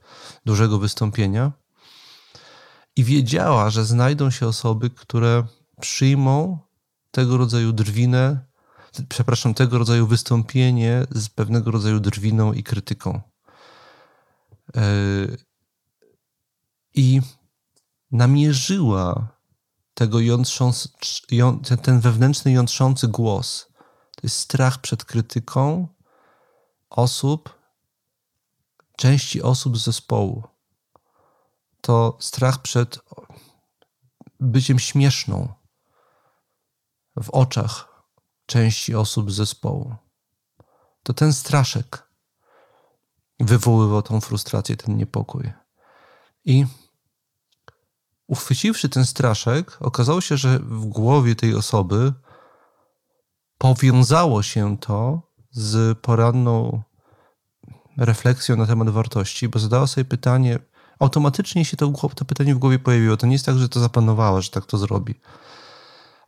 [0.44, 1.52] dużego wystąpienia
[2.96, 5.44] i wiedziała, że znajdą się osoby, które
[5.80, 6.58] przyjmą
[7.10, 8.40] tego rodzaju drwinę,
[9.08, 13.20] przepraszam, tego rodzaju wystąpienie z pewnego rodzaju drwiną i krytyką.
[14.76, 14.82] E,
[16.94, 17.20] I
[18.10, 19.28] namierzyła
[19.94, 20.88] tego jątrząc,
[21.82, 23.73] ten wewnętrzny jątrzący głos.
[24.24, 25.88] To jest strach przed krytyką
[26.90, 27.58] osób,
[28.96, 30.42] części osób z zespołu
[31.84, 32.98] to strach przed
[34.40, 35.52] byciem śmieszną
[37.22, 38.02] w oczach
[38.46, 39.94] części osób z zespołu.
[41.02, 42.08] To ten straszek
[43.40, 45.52] wywoływał tą frustrację, ten niepokój.
[46.44, 46.66] I
[48.26, 52.12] uchwyciwszy ten straszek, okazało się, że w głowie tej osoby
[53.58, 56.82] powiązało się to z poranną
[57.96, 60.58] refleksją na temat wartości, bo zadała sobie pytanie,
[60.98, 63.16] automatycznie się to, to pytanie w głowie pojawiło.
[63.16, 65.14] To nie jest tak, że to zapanowała, że tak to zrobi.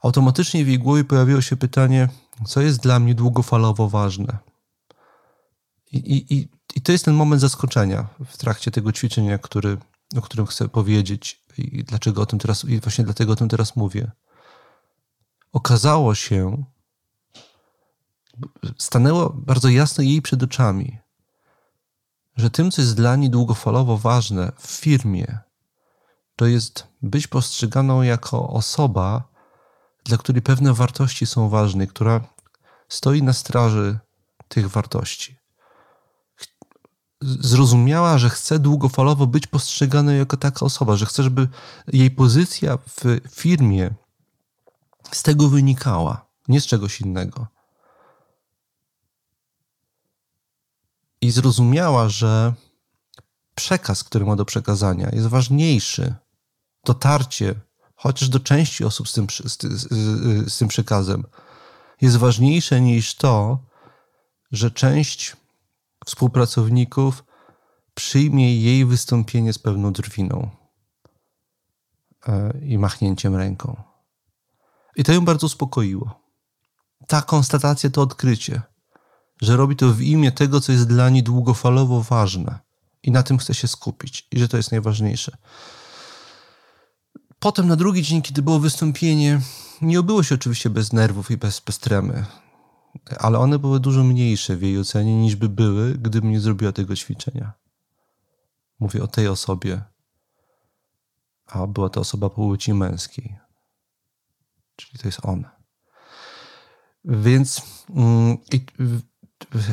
[0.02, 2.08] Automatycznie w jej głowie pojawiło się pytanie,
[2.46, 4.38] co jest dla mnie długofalowo ważne.
[5.92, 9.78] I, i, i to jest ten moment zaskoczenia w trakcie tego ćwiczenia, który,
[10.16, 13.76] o którym chcę powiedzieć i dlaczego o tym teraz, i właśnie dlatego o tym teraz
[13.76, 14.10] mówię.
[15.52, 16.64] Okazało się,
[18.78, 20.98] stanęło bardzo jasno jej przed oczami,
[22.36, 25.38] że tym, co jest dla niej długofalowo ważne w firmie,
[26.36, 29.22] to jest być postrzeganą jako osoba,
[30.04, 32.20] dla której pewne wartości są ważne, która
[32.88, 33.98] stoi na straży
[34.48, 35.36] tych wartości.
[37.20, 41.48] Zrozumiała, że chce długofalowo być postrzegana jako taka osoba, że chce, żeby
[41.92, 43.94] jej pozycja w firmie
[45.12, 47.46] z tego wynikała, nie z czegoś innego.
[51.26, 52.54] I zrozumiała, że
[53.54, 56.14] przekaz, który ma do przekazania, jest ważniejszy.
[56.84, 57.54] Dotarcie,
[57.94, 61.24] chociaż do części osób z tym, z, z, z tym przekazem,
[62.00, 63.58] jest ważniejsze niż to,
[64.52, 65.36] że część
[66.06, 67.24] współpracowników
[67.94, 70.50] przyjmie jej wystąpienie z pewną drwiną
[72.28, 73.82] e, i machnięciem ręką.
[74.96, 76.20] I to ją bardzo uspokoiło.
[77.06, 78.62] Ta konstatacja, to odkrycie
[79.42, 82.58] że robi to w imię tego, co jest dla niej długofalowo ważne
[83.02, 85.36] i na tym chce się skupić i że to jest najważniejsze.
[87.38, 89.40] Potem na drugi dzień, kiedy było wystąpienie,
[89.82, 92.24] nie obyło się oczywiście bez nerwów i bez, bez tremy,
[93.18, 96.96] ale one były dużo mniejsze w jej ocenie niż by były, gdybym nie zrobiła tego
[96.96, 97.52] ćwiczenia.
[98.78, 99.82] Mówię o tej osobie,
[101.46, 103.36] a była to osoba płci męskiej.
[104.76, 105.56] Czyli to jest ona.
[107.04, 108.36] Więc mm,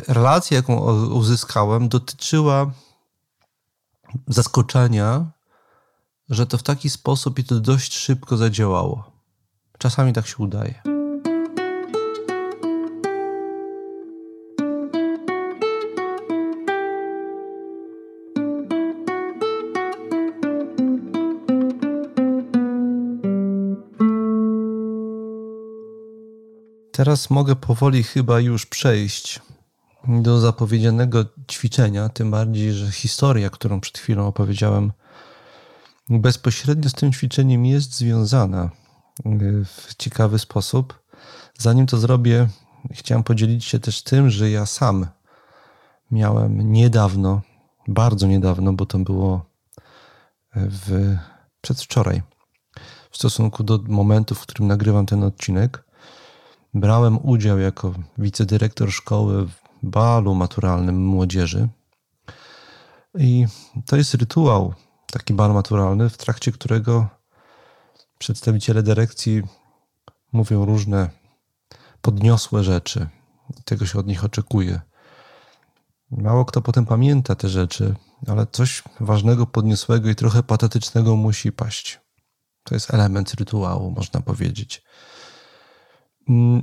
[0.08, 2.72] relacja, jaką uzyskałem, dotyczyła
[4.28, 5.26] zaskoczenia,
[6.30, 9.12] że to w taki sposób i to dość szybko zadziałało.
[9.78, 10.82] Czasami tak się udaje.
[26.92, 29.40] Teraz mogę powoli chyba już przejść
[30.08, 34.92] do zapowiedzianego ćwiczenia, tym bardziej, że historia, którą przed chwilą opowiedziałem,
[36.10, 38.70] bezpośrednio z tym ćwiczeniem jest związana
[39.26, 41.04] y, w ciekawy sposób.
[41.58, 42.48] Zanim to zrobię,
[42.92, 45.08] chciałem podzielić się też tym, że ja sam
[46.12, 47.42] miałem niedawno,
[47.88, 49.46] bardzo niedawno, bo to było
[50.56, 51.16] w,
[51.62, 52.22] przedwczoraj,
[53.12, 55.84] w stosunku do momentu, w którym nagrywam ten odcinek,
[56.74, 59.48] brałem udział jako wicedyrektor szkoły
[59.84, 61.70] balu maturalnym młodzieży.
[63.18, 63.46] I
[63.86, 64.74] to jest rytuał,
[65.12, 67.08] taki bal maturalny, w trakcie którego
[68.18, 69.44] przedstawiciele dyrekcji
[70.34, 71.10] mówią różne
[72.02, 73.10] podniosłe rzeczy.
[73.66, 74.82] Tego się od nich oczekuje.
[76.12, 77.96] Mało kto potem pamięta te rzeczy,
[78.28, 82.00] ale coś ważnego, podniosłego i trochę patetycznego musi paść.
[82.64, 84.84] To jest element rytuału, można powiedzieć.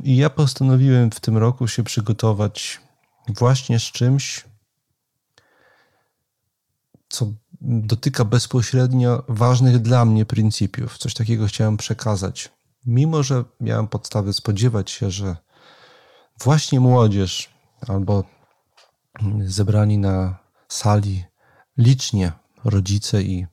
[0.03, 2.81] I ja postanowiłem w tym roku się przygotować
[3.29, 4.45] właśnie z czymś,
[7.09, 10.99] co dotyka bezpośrednio ważnych dla mnie pryncypiów.
[10.99, 12.51] Coś takiego chciałem przekazać.
[12.87, 15.37] Mimo, że miałem podstawy spodziewać się, że
[16.45, 17.51] właśnie młodzież
[17.89, 18.25] albo
[19.45, 21.25] zebrani na sali
[21.79, 22.33] licznie
[22.64, 23.47] rodzice i,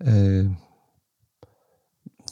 [0.00, 0.54] yy,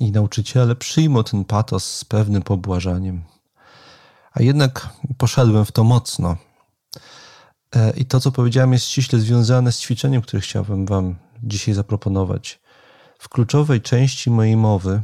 [0.01, 3.24] i nauczyciele przyjmą ten patos z pewnym pobłażaniem.
[4.31, 6.37] A jednak poszedłem w to mocno.
[7.76, 12.61] E, I to, co powiedziałem, jest ściśle związane z ćwiczeniem, które chciałbym Wam dzisiaj zaproponować.
[13.18, 15.03] W kluczowej części mojej mowy,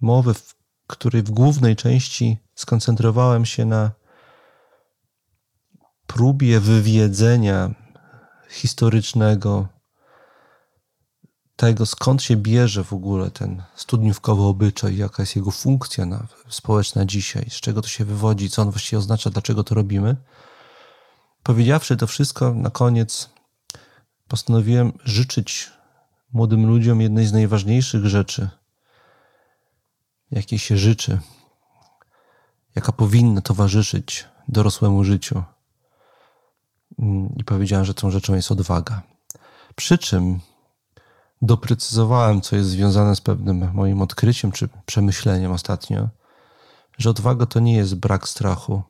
[0.00, 0.54] mowy, w
[0.86, 3.90] której w głównej części skoncentrowałem się na
[6.06, 7.70] próbie wywiedzenia
[8.50, 9.68] historycznego
[11.62, 17.04] tego, skąd się bierze w ogóle ten studniówkowy obyczaj, jaka jest jego funkcja na, społeczna
[17.04, 20.16] dzisiaj, z czego to się wywodzi, co on właściwie oznacza, dlaczego to robimy.
[21.42, 23.30] Powiedziawszy to wszystko, na koniec
[24.28, 25.70] postanowiłem życzyć
[26.32, 28.48] młodym ludziom jednej z najważniejszych rzeczy,
[30.30, 31.18] jakiej się życzy,
[32.74, 35.42] jaka powinna towarzyszyć dorosłemu życiu.
[37.36, 39.02] I powiedziałem, że tą rzeczą jest odwaga.
[39.76, 40.40] Przy czym
[41.42, 46.08] doprecyzowałem, co jest związane z pewnym moim odkryciem czy przemyśleniem ostatnio,
[46.98, 48.82] że odwaga to nie jest brak strachu.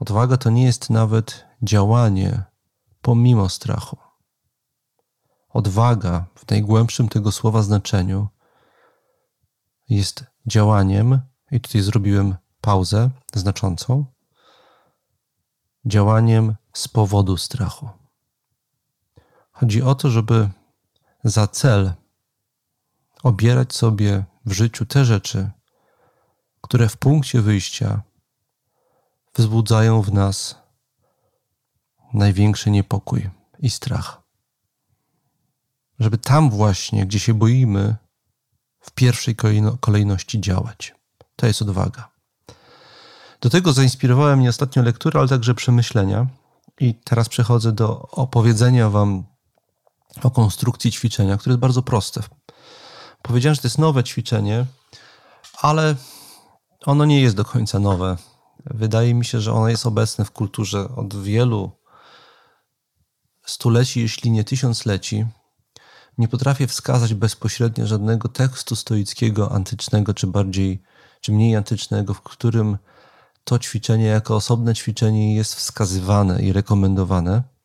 [0.00, 2.44] Odwaga to nie jest nawet działanie
[3.02, 3.96] pomimo strachu.
[5.48, 8.28] odwaga w najgłębszym tego słowa znaczeniu
[9.88, 14.04] jest działaniem, i tutaj zrobiłem pauzę znaczącą,
[15.84, 17.88] działaniem z powodu strachu.
[19.60, 20.48] Chodzi o to, żeby
[21.24, 21.92] za cel
[23.22, 25.50] obierać sobie w życiu te rzeczy,
[26.60, 28.02] które w punkcie wyjścia
[29.34, 30.56] wzbudzają w nas
[32.12, 34.22] największy niepokój i strach.
[35.98, 37.96] Żeby tam właśnie, gdzie się boimy,
[38.80, 39.36] w pierwszej
[39.80, 40.94] kolejności działać.
[41.36, 42.08] To jest odwaga.
[43.40, 46.26] Do tego zainspirowała mnie ostatnio lektura, ale także przemyślenia.
[46.80, 49.24] I teraz przechodzę do opowiedzenia Wam
[50.22, 52.22] o konstrukcji ćwiczenia, które jest bardzo proste.
[53.22, 54.66] Powiedziałem, że to jest nowe ćwiczenie,
[55.60, 55.94] ale
[56.86, 58.16] ono nie jest do końca nowe.
[58.64, 61.70] Wydaje mi się, że ono jest obecne w kulturze od wielu
[63.46, 65.26] stuleci, jeśli nie tysiącleci.
[66.18, 70.82] Nie potrafię wskazać bezpośrednio żadnego tekstu stoickiego, antycznego, czy bardziej,
[71.20, 72.78] czy mniej antycznego, w którym
[73.44, 77.55] to ćwiczenie jako osobne ćwiczenie jest wskazywane i rekomendowane.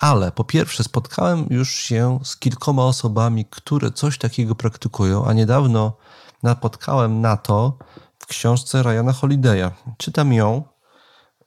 [0.00, 5.96] Ale po pierwsze, spotkałem już się z kilkoma osobami, które coś takiego praktykują, a niedawno
[6.42, 7.78] napotkałem na to
[8.18, 9.70] w książce Ryana Holiday'a.
[9.98, 10.64] Czytam ją.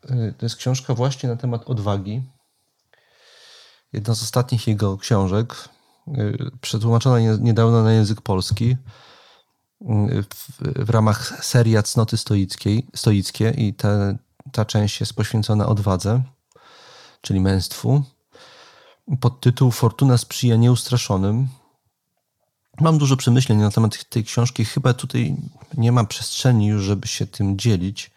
[0.09, 2.23] Y, to jest książka właśnie na temat odwagi.
[3.93, 5.69] Jedna z ostatnich jego książek,
[6.07, 8.77] y, przetłumaczona niedawno na język polski
[9.81, 10.23] y,
[10.59, 14.17] w, ramach serii Cnoty stoickiej, stoickie i te,
[14.51, 16.23] ta część jest poświęcona odwadze,
[17.21, 18.03] czyli męstwu.
[19.19, 21.47] Pod tytuł Fortuna sprzyja nieustraszonym.
[22.81, 24.65] Mam dużo przemyśleń na temat tej książki.
[24.65, 25.35] Chyba tutaj
[25.77, 28.11] nie ma przestrzeni już, żeby się tym dzielić.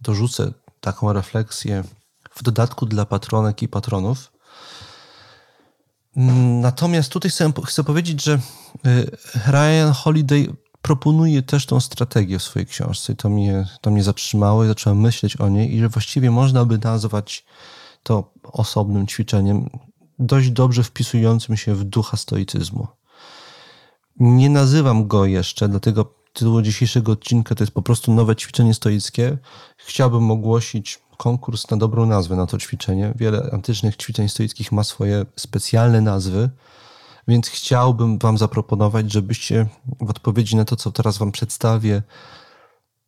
[0.00, 1.84] Dorzucę taką refleksję
[2.34, 4.32] w dodatku dla patronek i patronów.
[6.60, 7.30] Natomiast tutaj
[7.66, 8.38] chcę, powiedzieć, że
[8.86, 9.16] y,
[9.46, 14.68] Ryan Holiday proponuje też tą strategię w swojej książce to mnie, to mnie zatrzymało i
[14.68, 17.44] zacząłem myśleć o niej i że właściwie można by nazwać
[18.02, 19.70] to osobnym ćwiczeniem
[20.18, 22.86] dość dobrze wpisującym się w ducha stoicyzmu.
[24.20, 29.38] Nie nazywam go jeszcze, dlatego tytuł dzisiejszego odcinka to jest po prostu nowe ćwiczenie stoickie.
[29.76, 33.12] Chciałbym ogłosić konkurs na dobrą nazwę na to ćwiczenie.
[33.16, 36.50] Wiele antycznych ćwiczeń stoickich ma swoje specjalne nazwy,
[37.28, 39.66] więc chciałbym Wam zaproponować, żebyście
[40.00, 42.02] w odpowiedzi na to, co teraz Wam przedstawię,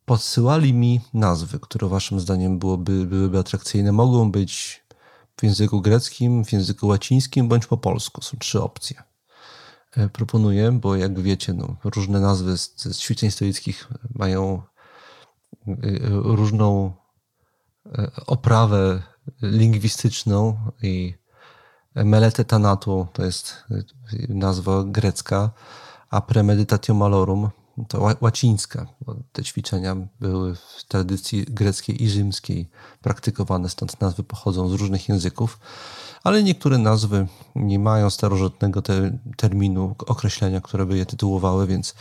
[0.05, 3.93] podsyłali mi nazwy, które Waszym zdaniem byłoby, byłyby atrakcyjne.
[3.93, 4.83] Mogą być
[5.41, 8.23] w języku greckim, w języku łacińskim bądź po polsku.
[8.23, 9.03] Są trzy opcje.
[9.97, 14.63] E, proponuję, bo jak wiecie, no, różne nazwy z, z ćwiczeń stoickich mają
[15.67, 15.73] e,
[16.11, 16.93] różną
[17.87, 19.03] e, oprawę
[19.43, 21.15] lingwistyczną i
[21.95, 23.65] melete tanatu to jest
[24.29, 25.51] nazwa grecka,
[26.11, 27.51] a premeditatio malorum
[27.89, 28.87] to łacińska.
[29.33, 32.71] Te ćwiczenia były w tradycji greckiej i rzymskiej
[33.01, 35.59] praktykowane, stąd nazwy pochodzą z różnych języków
[36.27, 41.95] ale niektóre nazwy nie mają starożytnego te, terminu, określenia, które by je tytułowały, więc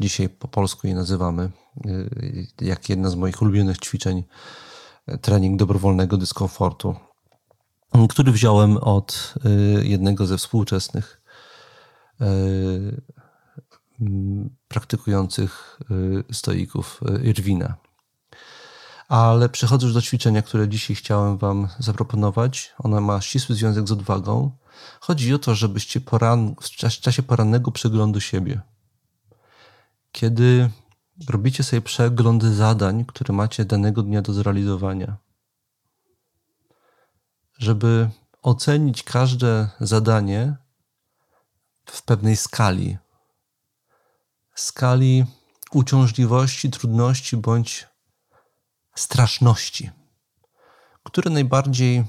[0.00, 1.50] dzisiaj po polsku je nazywamy.
[1.86, 4.24] Y, jak jedna z moich ulubionych ćwiczeń,
[5.20, 6.94] trening dobrowolnego dyskomfortu,
[8.08, 9.34] który wziąłem od
[9.80, 11.22] y, jednego ze współczesnych
[12.20, 12.24] y,
[14.68, 15.80] praktykujących
[16.32, 17.74] stoików Irwina.
[19.08, 22.74] Ale przechodzę już do ćwiczenia, które dzisiaj chciałem Wam zaproponować.
[22.78, 24.50] Ono ma ścisły związek z odwagą.
[25.00, 26.54] Chodzi o to, żebyście poran...
[26.60, 28.60] w czasie porannego przeglądu siebie,
[30.12, 30.70] kiedy
[31.28, 35.16] robicie sobie przeglądy zadań, które macie danego dnia do zrealizowania,
[37.58, 38.10] żeby
[38.42, 40.56] ocenić każde zadanie
[41.86, 42.98] w pewnej skali.
[44.62, 45.24] Skali
[45.72, 47.88] uciążliwości, trudności bądź
[48.94, 49.90] straszności,
[51.02, 52.04] które najbardziej,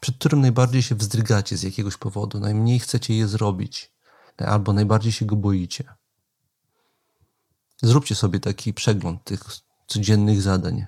[0.00, 3.92] przed którym najbardziej się wzdrygacie z jakiegoś powodu, najmniej chcecie je zrobić,
[4.36, 5.84] albo najbardziej się go boicie.
[7.82, 9.44] Zróbcie sobie taki przegląd tych
[9.86, 10.86] codziennych zadań.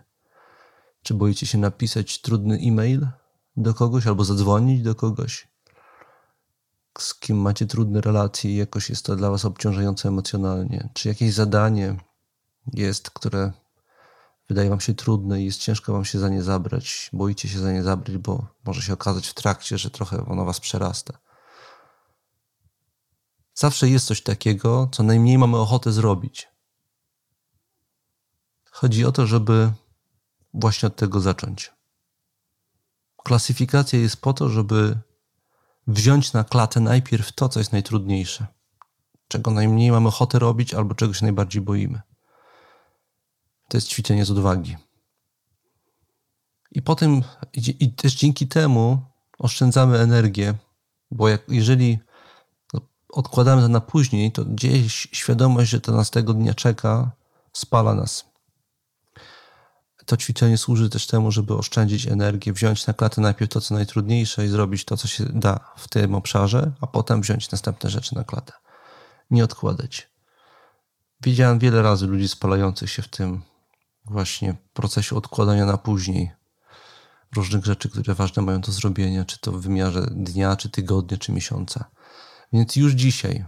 [1.03, 3.09] Czy boicie się napisać trudny e-mail
[3.57, 5.49] do kogoś albo zadzwonić do kogoś,
[6.99, 10.89] z kim macie trudne relacje i jakoś jest to dla Was obciążające emocjonalnie?
[10.95, 11.97] Czy jakieś zadanie
[12.73, 13.53] jest, które
[14.49, 17.73] wydaje wam się trudne i jest ciężko wam się za nie zabrać, boicie się za
[17.73, 21.19] nie zabrać, bo może się okazać w trakcie, że trochę ono was przerasta.
[23.55, 26.49] Zawsze jest coś takiego, co najmniej mamy ochotę zrobić.
[28.71, 29.73] Chodzi o to, żeby
[30.55, 31.73] właśnie od tego zacząć.
[33.25, 35.01] Klasyfikacja jest po to, żeby
[35.87, 38.47] wziąć na klatę najpierw to, co jest najtrudniejsze,
[39.29, 42.01] czego najmniej mamy ochotę robić albo czego się najbardziej boimy.
[43.69, 44.77] To jest ćwiczenie z odwagi.
[46.73, 47.23] I potem,
[47.81, 49.03] i też dzięki temu
[49.39, 50.55] oszczędzamy energię,
[51.11, 51.99] bo jak, jeżeli
[53.09, 57.11] odkładamy to na później, to gdzieś świadomość, że to nas tego dnia czeka,
[57.53, 58.30] spala nas.
[60.11, 64.45] To ćwiczenie służy też temu, żeby oszczędzić energię, wziąć na klatę najpierw to, co najtrudniejsze
[64.45, 68.25] i zrobić to, co się da w tym obszarze, a potem wziąć następne rzeczy na
[68.25, 68.53] klatę.
[69.31, 70.11] Nie odkładać.
[71.21, 73.43] Widziałem wiele razy ludzi spalających się w tym
[74.05, 76.31] właśnie procesie odkładania na później
[77.37, 81.33] różnych rzeczy, które ważne mają do zrobienia, czy to w wymiarze dnia, czy tygodnia, czy
[81.33, 81.85] miesiąca.
[82.53, 83.45] Więc już dzisiaj,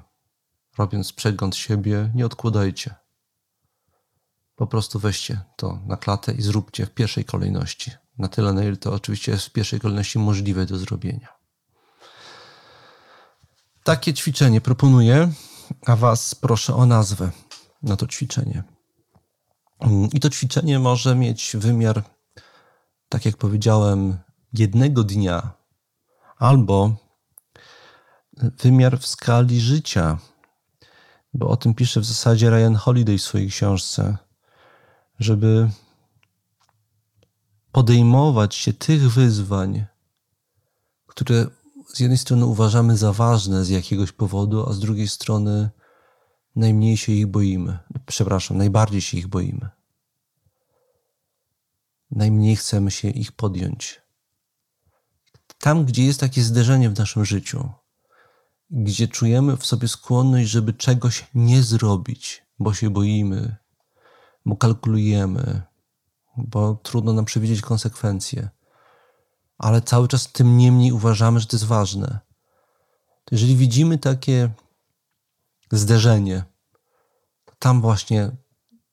[0.79, 3.02] robiąc przegląd siebie, nie odkładajcie.
[4.63, 7.91] Po prostu weźcie to na klatę i zróbcie w pierwszej kolejności.
[8.19, 11.29] Na tyle, na ile to oczywiście jest w pierwszej kolejności możliwe do zrobienia.
[13.83, 15.33] Takie ćwiczenie proponuję,
[15.87, 17.31] a Was proszę o nazwę
[17.83, 18.63] na to ćwiczenie.
[20.13, 22.03] I to ćwiczenie może mieć wymiar,
[23.09, 24.19] tak jak powiedziałem,
[24.53, 25.53] jednego dnia
[26.39, 26.95] albo
[28.63, 30.19] wymiar w skali życia,
[31.35, 34.17] bo o tym pisze w zasadzie Ryan Holiday w swojej książce,
[35.23, 35.71] żeby
[37.73, 39.85] podejmować się tych wyzwań,
[41.07, 41.47] które
[41.95, 45.71] z jednej strony uważamy za ważne z jakiegoś powodu, a z drugiej strony
[46.57, 47.79] najmniej się ich boimy.
[48.07, 49.69] Przepraszam, najbardziej się ich boimy.
[52.11, 54.03] Najmniej chcemy się ich podjąć.
[55.59, 57.69] Tam, gdzie jest takie zderzenie w naszym życiu,
[58.71, 63.57] gdzie czujemy w sobie skłonność, żeby czegoś nie zrobić, bo się boimy,
[64.47, 65.63] bo kalkulujemy,
[66.37, 68.49] bo trudno nam przewidzieć konsekwencje,
[69.59, 72.21] ale cały czas tym niemniej uważamy, że to jest ważne.
[73.31, 74.51] Jeżeli widzimy takie
[75.73, 76.45] zderzenie,
[77.45, 78.31] to tam właśnie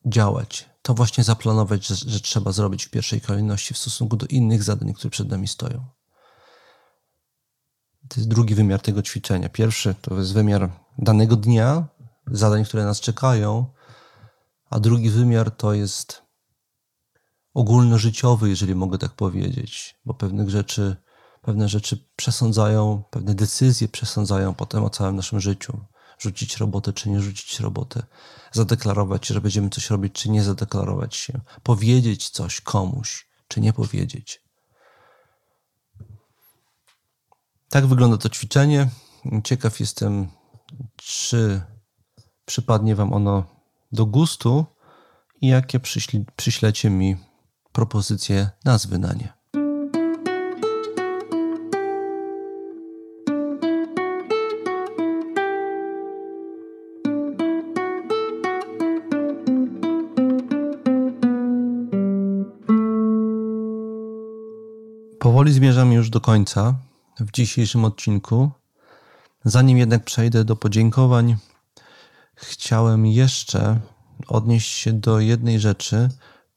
[0.05, 4.63] działać, to właśnie zaplanować, że, że trzeba zrobić w pierwszej kolejności w stosunku do innych
[4.63, 5.85] zadań, które przed nami stoją.
[8.09, 9.49] To jest drugi wymiar tego ćwiczenia.
[9.49, 11.87] Pierwszy to jest wymiar danego dnia,
[12.27, 13.65] zadań, które nas czekają,
[14.69, 16.23] a drugi wymiar to jest
[17.53, 20.95] ogólnożyciowy, jeżeli mogę tak powiedzieć, bo pewnych rzeczy,
[21.41, 25.85] pewne rzeczy przesądzają, pewne decyzje przesądzają potem o całym naszym życiu.
[26.19, 28.03] Rzucić robotę, czy nie rzucić robotę,
[28.51, 34.43] zadeklarować, że będziemy coś robić, czy nie zadeklarować się, powiedzieć coś komuś, czy nie powiedzieć.
[37.69, 38.89] Tak wygląda to ćwiczenie.
[39.43, 40.27] Ciekaw jestem,
[40.95, 41.61] czy
[42.45, 43.58] przypadnie Wam ono
[43.91, 44.65] do gustu
[45.41, 47.17] i jakie przyśli, przyślecie mi
[47.71, 49.33] propozycje nazwy na nie.
[65.19, 66.75] Powoli zmierzam już do końca
[67.19, 68.51] w dzisiejszym odcinku.
[69.45, 71.37] Zanim jednak przejdę do podziękowań,
[72.41, 73.79] chciałem jeszcze
[74.27, 76.09] odnieść się do jednej rzeczy.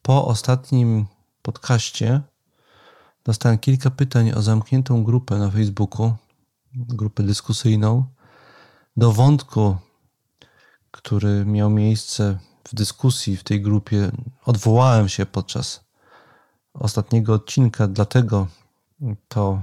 [0.02, 1.06] Po ostatnim
[1.42, 2.20] podcaście
[3.24, 6.14] dostałem kilka pytań o zamkniętą grupę na Facebooku,
[6.74, 8.04] grupę dyskusyjną,
[8.96, 9.76] do wątku,
[10.90, 14.10] który miał miejsce w dyskusji w tej grupie.
[14.44, 15.84] Odwołałem się podczas
[16.74, 18.46] ostatniego odcinka, dlatego
[19.28, 19.62] to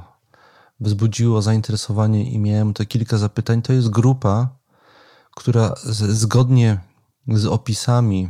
[0.79, 3.61] wzbudziło zainteresowanie i miałem to kilka zapytań.
[3.61, 4.58] To jest grupa,
[5.39, 5.73] która
[6.09, 6.79] zgodnie
[7.27, 8.29] z opisami,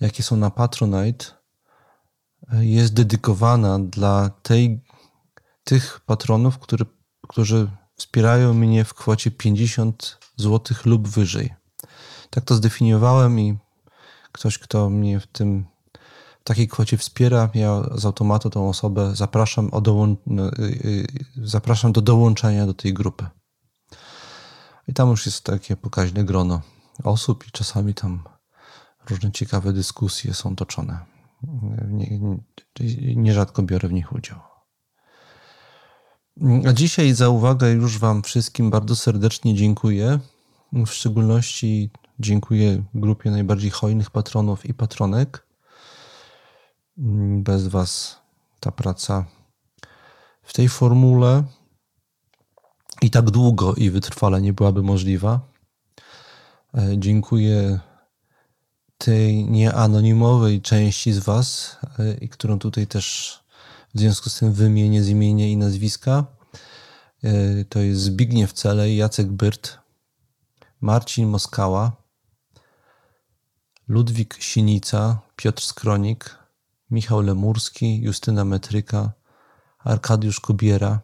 [0.00, 1.24] jakie są na Patronite,
[2.52, 4.80] jest dedykowana dla tej,
[5.64, 6.86] tych patronów, który,
[7.28, 11.54] którzy wspierają mnie w kwocie 50 zł lub wyżej.
[12.30, 13.58] Tak to zdefiniowałem i
[14.32, 15.66] ktoś, kto mnie w tym
[16.40, 20.16] w takiej kwocie wspiera, ja z automatu tą osobę zapraszam, o dołą-
[20.58, 23.26] y, y, zapraszam do dołączenia do tej grupy.
[24.88, 26.60] I tam już jest takie pokaźne grono
[27.04, 28.22] osób i czasami tam
[29.10, 30.98] różne ciekawe dyskusje są toczone.
[33.16, 34.38] Nierzadko biorę w nich udział.
[36.68, 40.18] A dzisiaj za uwagę już Wam wszystkim bardzo serdecznie dziękuję.
[40.72, 45.46] W szczególności dziękuję grupie najbardziej hojnych patronów i patronek.
[47.42, 48.20] Bez Was
[48.60, 49.24] ta praca
[50.42, 51.44] w tej formule
[53.02, 55.40] i tak długo i wytrwale nie byłaby możliwa.
[56.74, 57.80] E, dziękuję
[58.98, 63.38] tej nieanonimowej części z Was, e, i którą tutaj też
[63.94, 66.24] w związku z tym wymienię z imienia i nazwiska.
[67.24, 69.78] E, to jest Zbigniew Celej, Jacek Byrt,
[70.80, 71.92] Marcin Moskała,
[73.88, 76.38] Ludwik Sinica, Piotr Skronik,
[76.90, 79.12] Michał Lemurski, Justyna Metryka,
[79.78, 81.00] Arkadiusz Kubiera,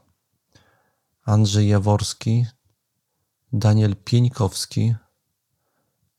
[1.25, 2.47] Andrzej Jaworski,
[3.53, 4.95] Daniel Pieńkowski,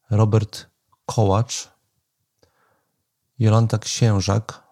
[0.09, 0.69] Robert
[1.05, 1.71] Kołacz,
[3.39, 4.63] Jolanta Księżak,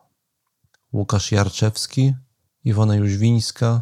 [0.93, 2.13] Łukasz Jarczewski,
[2.63, 3.81] Iwona Jóźwińska,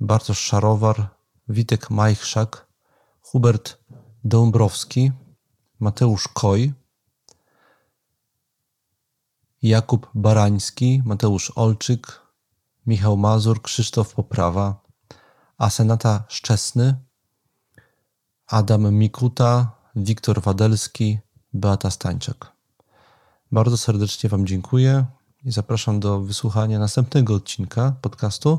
[0.00, 1.08] Bartosz Szarowar,
[1.48, 2.66] Witek Majchrzak,
[3.22, 3.78] Hubert
[4.24, 5.12] Dąbrowski,
[5.80, 6.72] Mateusz Koj,
[9.62, 12.20] Jakub Barański, Mateusz Olczyk,
[12.86, 14.89] Michał Mazur, Krzysztof Poprawa,
[15.60, 16.94] Asenata Szczesny,
[18.46, 21.18] Adam Mikuta, Wiktor Wadelski,
[21.52, 22.52] Beata Stańczak.
[23.52, 25.04] Bardzo serdecznie Wam dziękuję
[25.44, 28.58] i zapraszam do wysłuchania następnego odcinka podcastu,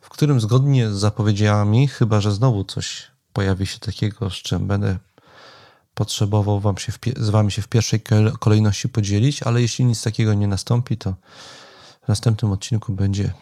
[0.00, 4.98] w którym zgodnie z zapowiedziami, chyba że znowu coś pojawi się takiego, z czym będę
[5.94, 8.02] potrzebował wam się z Wami się w pierwszej
[8.40, 11.14] kolejności podzielić, ale jeśli nic takiego nie nastąpi, to
[12.04, 13.32] w następnym odcinku będzie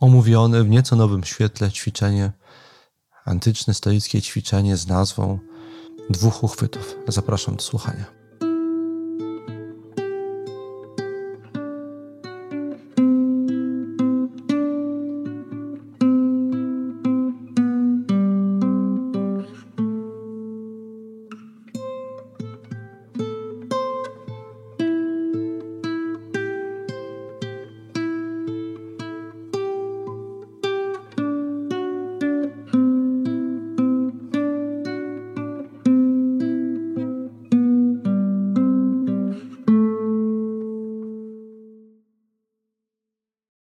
[0.00, 2.32] omówione w nieco nowym świetle ćwiczenie,
[3.24, 5.38] antyczne stoickie ćwiczenie z nazwą
[6.10, 6.96] dwóch uchwytów.
[7.08, 8.19] Zapraszam do słuchania.